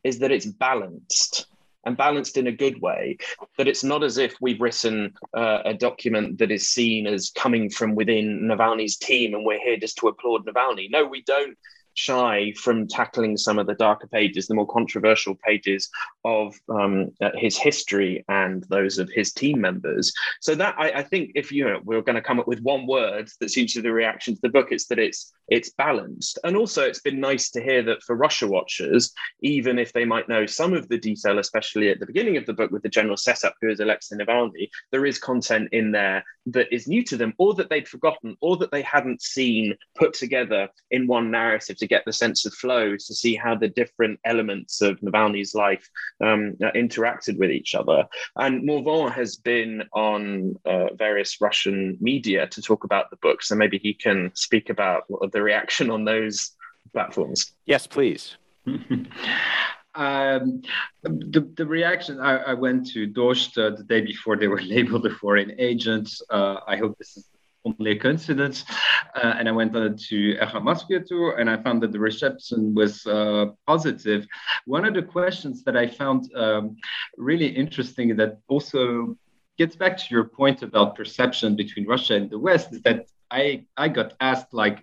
is 0.05 0.19
that 0.21 0.33
it's 0.33 0.47
balanced 0.47 1.47
and 1.85 1.97
balanced 1.97 2.37
in 2.37 2.49
a 2.49 2.53
good 2.53 2.81
way. 2.81 3.17
That 3.59 3.69
it's 3.69 3.85
not 3.85 4.03
as 4.03 4.19
if 4.19 4.37
we've 4.41 4.61
written 4.61 5.15
uh, 5.35 5.63
a 5.65 5.75
document 5.75 6.39
that 6.39 6.51
is 6.51 6.69
seen 6.69 7.07
as 7.07 7.31
coming 7.31 7.71
from 7.71 7.95
within 7.95 8.43
Navalny's 8.43 8.97
team 8.97 9.35
and 9.35 9.45
we're 9.45 9.61
here 9.61 9.77
just 9.77 9.97
to 9.99 10.09
applaud 10.09 10.45
Navalny. 10.47 10.91
No, 10.91 11.07
we 11.07 11.23
don't 11.23 11.57
shy 11.97 12.53
from 12.63 12.87
tackling 12.87 13.37
some 13.37 13.59
of 13.59 13.67
the 13.67 13.75
darker 13.75 14.07
pages, 14.07 14.47
the 14.47 14.55
more 14.55 14.67
controversial 14.67 15.35
pages 15.35 15.89
of 16.25 16.55
um, 16.69 17.11
uh, 17.21 17.31
his 17.35 17.57
history 17.57 18.25
and 18.29 18.65
those 18.69 18.99
of 18.99 19.11
his 19.11 19.33
team 19.33 19.61
members. 19.61 20.13
So 20.41 20.55
that 20.55 20.75
I, 20.79 20.91
I 20.91 21.03
think 21.03 21.33
if 21.35 21.51
you 21.51 21.65
know 21.65 21.81
we 21.85 21.97
are 21.97 22.03
going 22.03 22.17
to 22.17 22.23
come 22.23 22.39
up 22.39 22.47
with 22.47 22.61
one 22.61 22.87
word 22.87 23.29
that 23.41 23.51
suits 23.51 23.75
the 23.75 23.93
reaction 23.93 24.35
to 24.35 24.41
the 24.43 24.49
book, 24.49 24.69
it's 24.71 24.87
that 24.87 24.99
it's 24.99 25.33
it's 25.49 25.71
balanced. 25.71 26.39
And 26.45 26.57
also, 26.57 26.83
it's 26.83 27.01
been 27.01 27.21
nice 27.21 27.51
to 27.51 27.63
hear 27.63 27.83
that 27.85 28.03
for 28.03 28.17
Russia 28.17 28.47
watchers, 28.47 29.13
even 29.41 29.79
if 29.79 29.93
they 29.93 30.05
might 30.05 30.29
know 30.29 30.45
some 30.45 30.75
of 30.75 30.89
the 30.89 30.99
detail, 30.99 31.39
especially 31.39 31.89
at 31.89 32.01
the 32.01 32.07
beginning 32.07 32.37
of 32.37 32.47
the 32.47 32.53
book 32.53 32.71
with 32.71 32.83
the 32.83 32.89
general 32.89 33.17
setup, 33.17 33.55
who 33.61 33.71
is 33.71 33.81
Alexei 33.81 34.17
Navalny, 34.17 34.69
there 34.93 35.07
is 35.07 35.19
content 35.19 35.69
in 35.73 35.93
there 35.93 36.25
that 36.47 36.73
is 36.73 36.87
new 36.87 37.03
to 37.05 37.17
them, 37.17 37.33
or 37.39 37.55
that 37.55 37.71
they'd 37.71 37.89
forgotten, 37.89 38.37
or 38.41 38.57
that 38.57 38.71
they 38.71 38.83
hadn't 38.83 39.23
seen 39.23 39.75
put 39.97 40.13
together 40.13 40.69
in 40.91 41.07
one 41.07 41.31
narrative 41.31 41.77
to 41.79 41.86
get 41.89 42.05
the 42.05 42.13
sense 42.13 42.47
of 42.47 42.55
flow, 42.55 42.97
to 42.97 43.15
see 43.15 43.35
how 43.35 43.55
the 43.55 43.69
different 43.69 44.21
elements 44.25 44.81
of 44.81 45.01
Navalny's 45.01 45.55
life 45.55 45.89
um, 46.21 46.57
uh, 46.65 46.71
interacted 46.73 47.39
with 47.39 47.51
each 47.51 47.75
other. 47.75 48.07
And 48.37 48.65
Morvan 48.65 49.13
has 49.13 49.37
been 49.37 49.85
on 49.93 50.57
uh, 50.65 50.95
various 50.95 51.41
Russian 51.41 51.99
media 52.01 52.47
to 52.49 52.63
talk 52.63 52.85
about 52.85 53.11
the 53.11 53.17
book, 53.17 53.43
so 53.43 53.55
maybe 53.55 53.79
he 53.79 53.95
can 53.95 54.31
speak 54.35 54.71
about 54.71 55.05
the 55.33 55.43
reaction 55.43 55.91
on 55.91 56.05
those 56.05 56.53
platforms. 56.93 57.53
Yes, 57.67 57.87
please. 57.87 58.37
Um, 59.97 60.61
the, 61.03 61.51
the 61.57 61.65
reaction, 61.65 62.21
I, 62.21 62.37
I 62.37 62.53
went 62.55 62.87
to 62.89 63.09
Dozhd 63.09 63.57
uh, 63.57 63.75
the 63.75 63.83
day 63.83 64.03
before 64.03 64.37
they 64.37 64.47
were 64.47 64.61
labeled 64.75 65.07
a 65.07 65.11
foreign 65.11 65.59
agent. 65.59 66.11
Uh, 66.29 66.57
I 66.67 66.77
hope 66.77 66.99
this 66.99 67.17
is 67.17 67.25
only 67.67 67.93
a 67.93 67.99
coincidence. 67.99 68.65
Uh, 69.15 69.35
and 69.39 69.49
I 69.49 69.53
went 69.53 69.75
on 69.77 69.97
to 70.09 70.17
Moskva 70.67 71.07
too, 71.09 71.33
and 71.39 71.49
I 71.51 71.57
found 71.57 71.83
that 71.83 71.93
the 71.93 71.99
reception 72.11 72.75
was 72.75 73.07
uh, 73.07 73.47
positive. 73.67 74.27
One 74.67 74.85
of 74.85 74.95
the 74.95 75.03
questions 75.03 75.65
that 75.65 75.77
I 75.77 75.87
found 75.87 76.21
um, 76.35 76.77
really 77.17 77.49
interesting 77.49 78.17
that 78.17 78.39
also 78.49 79.17
gets 79.59 79.75
back 79.77 79.97
to 79.97 80.07
your 80.11 80.25
point 80.25 80.63
about 80.63 80.97
perception 80.97 81.57
between 81.57 81.87
Russia 81.87 82.15
and 82.15 82.31
the 82.31 82.39
West 82.39 82.73
is 82.73 82.83
that 82.83 83.07
I, 83.31 83.65
I 83.77 83.89
got 83.89 84.15
asked 84.21 84.53
like, 84.53 84.79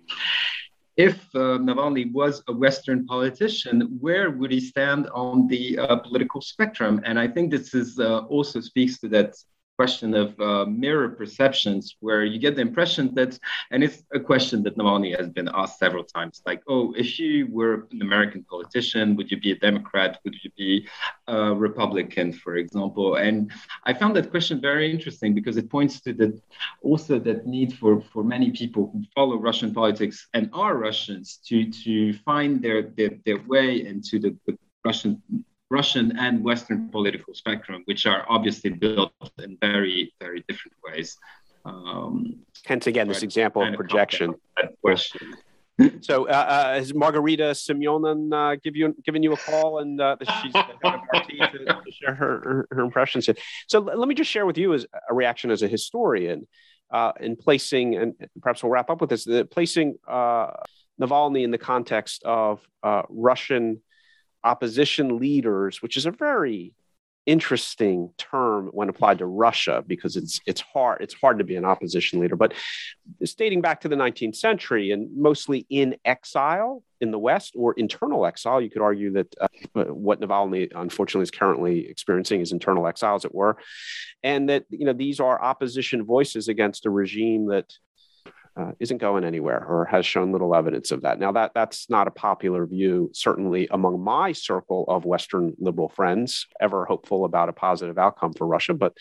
if 0.96 1.16
uh, 1.34 1.58
Navalny 1.58 2.12
was 2.12 2.42
a 2.46 2.52
Western 2.52 3.04
politician, 3.06 3.98
where 4.00 4.30
would 4.30 4.52
he 4.52 4.60
stand 4.60 5.08
on 5.12 5.48
the 5.48 5.78
uh, 5.78 5.96
political 5.96 6.40
spectrum? 6.40 7.00
And 7.04 7.18
I 7.18 7.26
think 7.26 7.50
this 7.50 7.74
is 7.74 7.98
uh, 7.98 8.18
also 8.34 8.60
speaks 8.60 9.00
to 9.00 9.08
that 9.08 9.34
question 9.76 10.14
of 10.14 10.38
uh, 10.40 10.64
mirror 10.66 11.08
perceptions, 11.08 11.96
where 12.00 12.24
you 12.24 12.38
get 12.38 12.54
the 12.56 12.62
impression 12.62 13.14
that, 13.14 13.38
and 13.70 13.82
it's 13.82 14.02
a 14.12 14.20
question 14.20 14.62
that 14.62 14.76
Navalny 14.76 15.16
has 15.18 15.28
been 15.28 15.48
asked 15.52 15.78
several 15.78 16.04
times, 16.04 16.42
like, 16.46 16.62
oh, 16.68 16.94
if 16.96 17.18
you 17.18 17.48
were 17.50 17.86
an 17.92 18.02
American 18.02 18.44
politician, 18.44 19.16
would 19.16 19.30
you 19.30 19.40
be 19.40 19.52
a 19.52 19.56
Democrat? 19.56 20.20
Would 20.24 20.36
you 20.42 20.50
be 20.56 20.88
a 21.26 21.54
Republican, 21.54 22.32
for 22.32 22.56
example? 22.56 23.16
And 23.16 23.50
I 23.84 23.92
found 23.92 24.14
that 24.16 24.30
question 24.30 24.60
very 24.60 24.90
interesting 24.90 25.34
because 25.34 25.56
it 25.56 25.70
points 25.70 26.00
to 26.02 26.12
that 26.14 26.40
also 26.82 27.18
that 27.18 27.46
need 27.46 27.74
for, 27.74 28.00
for 28.12 28.22
many 28.22 28.50
people 28.50 28.90
who 28.92 29.02
follow 29.14 29.36
Russian 29.36 29.74
politics 29.74 30.28
and 30.34 30.50
are 30.52 30.76
Russians 30.76 31.40
to, 31.46 31.70
to 31.70 32.12
find 32.24 32.62
their, 32.62 32.82
their, 32.96 33.10
their 33.24 33.40
way 33.42 33.86
into 33.86 34.18
the, 34.18 34.36
the 34.46 34.56
Russian 34.84 35.22
Russian 35.70 36.16
and 36.18 36.44
Western 36.44 36.88
political 36.88 37.34
spectrum, 37.34 37.82
which 37.86 38.06
are 38.06 38.24
obviously 38.28 38.70
built 38.70 39.12
in 39.42 39.56
very, 39.60 40.12
very 40.20 40.44
different 40.48 40.76
ways. 40.84 41.16
Um, 41.64 42.40
Hence, 42.64 42.86
again, 42.86 43.08
this 43.08 43.22
example 43.22 43.62
of 43.62 43.74
projection. 43.74 44.34
question. 44.82 45.34
so, 46.02 46.28
uh, 46.28 46.30
uh, 46.30 46.74
has 46.74 46.94
Margarita 46.94 47.50
Simonyan 47.54 48.32
uh, 48.32 48.56
give 48.62 48.76
you 48.76 48.94
given 49.04 49.22
you 49.22 49.32
a 49.32 49.36
call 49.36 49.80
and 49.80 50.00
uh, 50.00 50.16
she's 50.20 50.54
head 50.54 50.66
of 50.84 51.00
RT 51.12 51.28
to, 51.52 51.58
to 51.64 51.90
share 51.90 52.14
her, 52.14 52.40
her, 52.44 52.68
her 52.70 52.80
impressions? 52.80 53.28
So, 53.66 53.80
let 53.80 54.06
me 54.06 54.14
just 54.14 54.30
share 54.30 54.46
with 54.46 54.58
you 54.58 54.74
as 54.74 54.86
a 55.10 55.14
reaction 55.14 55.50
as 55.50 55.62
a 55.62 55.68
historian 55.68 56.46
uh, 56.92 57.12
in 57.20 57.36
placing, 57.36 57.96
and 57.96 58.14
perhaps 58.40 58.62
we'll 58.62 58.70
wrap 58.70 58.88
up 58.88 59.00
with 59.00 59.10
this, 59.10 59.24
the 59.24 59.44
placing 59.44 59.96
uh, 60.06 60.52
Navalny 61.00 61.42
in 61.42 61.50
the 61.50 61.58
context 61.58 62.22
of 62.24 62.60
uh, 62.82 63.02
Russian 63.08 63.80
opposition 64.44 65.18
leaders, 65.18 65.82
which 65.82 65.96
is 65.96 66.06
a 66.06 66.10
very 66.10 66.74
interesting 67.26 68.10
term 68.18 68.68
when 68.72 68.90
applied 68.90 69.18
to 69.18 69.26
Russia 69.26 69.82
because 69.86 70.14
it's 70.14 70.40
it's 70.46 70.60
hard 70.60 71.00
it's 71.00 71.14
hard 71.14 71.38
to 71.38 71.44
be 71.44 71.56
an 71.56 71.64
opposition 71.64 72.20
leader. 72.20 72.36
But 72.36 72.52
dating 73.38 73.62
back 73.62 73.80
to 73.80 73.88
the 73.88 73.96
19th 73.96 74.36
century 74.36 74.90
and 74.90 75.16
mostly 75.16 75.66
in 75.70 75.96
exile 76.04 76.82
in 77.00 77.10
the 77.10 77.18
west 77.18 77.54
or 77.56 77.72
internal 77.74 78.26
exile. 78.26 78.60
You 78.60 78.70
could 78.70 78.82
argue 78.82 79.12
that 79.12 79.34
uh, 79.40 79.48
what 79.84 80.20
Navalny 80.20 80.70
unfortunately 80.74 81.24
is 81.24 81.30
currently 81.30 81.88
experiencing 81.88 82.40
is 82.40 82.52
internal 82.52 82.86
exile 82.86 83.16
as 83.16 83.24
it 83.24 83.34
were 83.34 83.56
and 84.22 84.48
that 84.48 84.64
you 84.68 84.84
know 84.84 84.92
these 84.92 85.20
are 85.20 85.42
opposition 85.42 86.04
voices 86.04 86.48
against 86.48 86.86
a 86.86 86.90
regime 86.90 87.46
that 87.46 87.72
uh, 88.56 88.72
isn't 88.78 88.98
going 88.98 89.24
anywhere 89.24 89.64
or 89.66 89.84
has 89.86 90.06
shown 90.06 90.30
little 90.30 90.54
evidence 90.54 90.92
of 90.92 91.02
that. 91.02 91.18
Now, 91.18 91.32
that 91.32 91.52
that's 91.54 91.90
not 91.90 92.06
a 92.06 92.12
popular 92.12 92.66
view, 92.66 93.10
certainly 93.12 93.66
among 93.70 94.00
my 94.00 94.32
circle 94.32 94.84
of 94.86 95.04
Western 95.04 95.54
liberal 95.58 95.88
friends, 95.88 96.46
ever 96.60 96.84
hopeful 96.84 97.24
about 97.24 97.48
a 97.48 97.52
positive 97.52 97.98
outcome 97.98 98.32
for 98.32 98.46
Russia, 98.46 98.74
but 98.74 98.94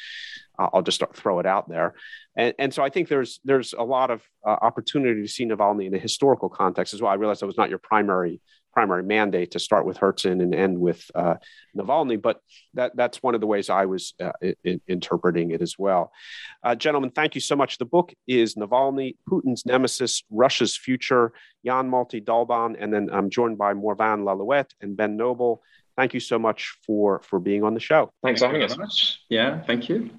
I'll 0.58 0.82
just 0.82 1.04
throw 1.16 1.40
it 1.40 1.46
out 1.46 1.70
there. 1.70 1.96
And, 2.36 2.54
and 2.58 2.74
so 2.74 2.84
I 2.84 2.90
think 2.90 3.08
there's 3.10 3.40
there's 3.44 3.74
a 3.74 3.84
lot 3.84 4.12
of 4.12 4.22
uh, 4.46 4.58
opportunity 4.62 5.22
to 5.22 5.28
see 5.28 5.46
Navalny 5.46 5.86
in 5.88 5.94
a 5.94 6.00
historical 6.00 6.50
context 6.50 6.94
as 6.94 7.02
well. 7.02 7.12
I 7.12 7.16
realize 7.16 7.40
that 7.40 7.48
was 7.48 7.58
not 7.58 7.70
your 7.70 7.80
primary 7.80 8.42
primary 8.74 9.04
mandate 9.04 9.52
to 9.52 9.60
start 9.60 9.86
with 9.86 9.98
Herzen 9.98 10.42
and 10.42 10.54
end 10.54 10.80
with 10.80 11.10
uh, 11.16 11.36
Navalny, 11.78 12.22
but 12.22 12.42
that 12.74 12.96
that's 12.96 13.22
one 13.22 13.36
of 13.36 13.42
the 13.42 13.48
ways 13.48 13.70
I 13.70 13.86
was 13.86 14.14
uh, 14.22 14.32
in, 14.64 14.82
interpreting 14.88 15.52
it 15.52 15.62
as 15.62 15.78
well. 15.78 16.12
Uh, 16.64 16.76
gentlemen, 16.76 17.12
thank 17.12 17.36
you 17.36 17.42
so 17.42 17.56
much. 17.56 17.78
The 17.78 17.86
book 17.86 18.14
is 18.28 18.56
Navalny, 18.56 19.16
Putin's 19.30 19.66
Nemesis, 19.66 20.24
Russia's 20.30 20.76
Future, 20.76 21.34
Jan 21.66 21.90
Matti 21.90 22.20
Dollbaum, 22.20 22.76
and 22.80 22.94
then 22.94 23.10
I'm 23.12 23.30
joined 23.30 23.58
by 23.58 23.74
Morvan 23.74 24.26
Lallouet 24.26 24.70
and 24.82 24.98
Ben 24.98 25.16
Noble. 25.16 25.62
Thank 25.96 26.14
you 26.14 26.20
so 26.20 26.40
much 26.40 26.76
for 26.86 27.22
for 27.22 27.40
being 27.40 27.64
on 27.64 27.74
the 27.74 27.80
show. 27.80 28.12
Thanks 28.24 28.42
for 28.42 28.48
having 28.48 28.64
us. 28.64 28.78
Much. 28.78 29.20
Yeah, 29.30 29.62
thank 29.62 29.90
you. 29.90 30.10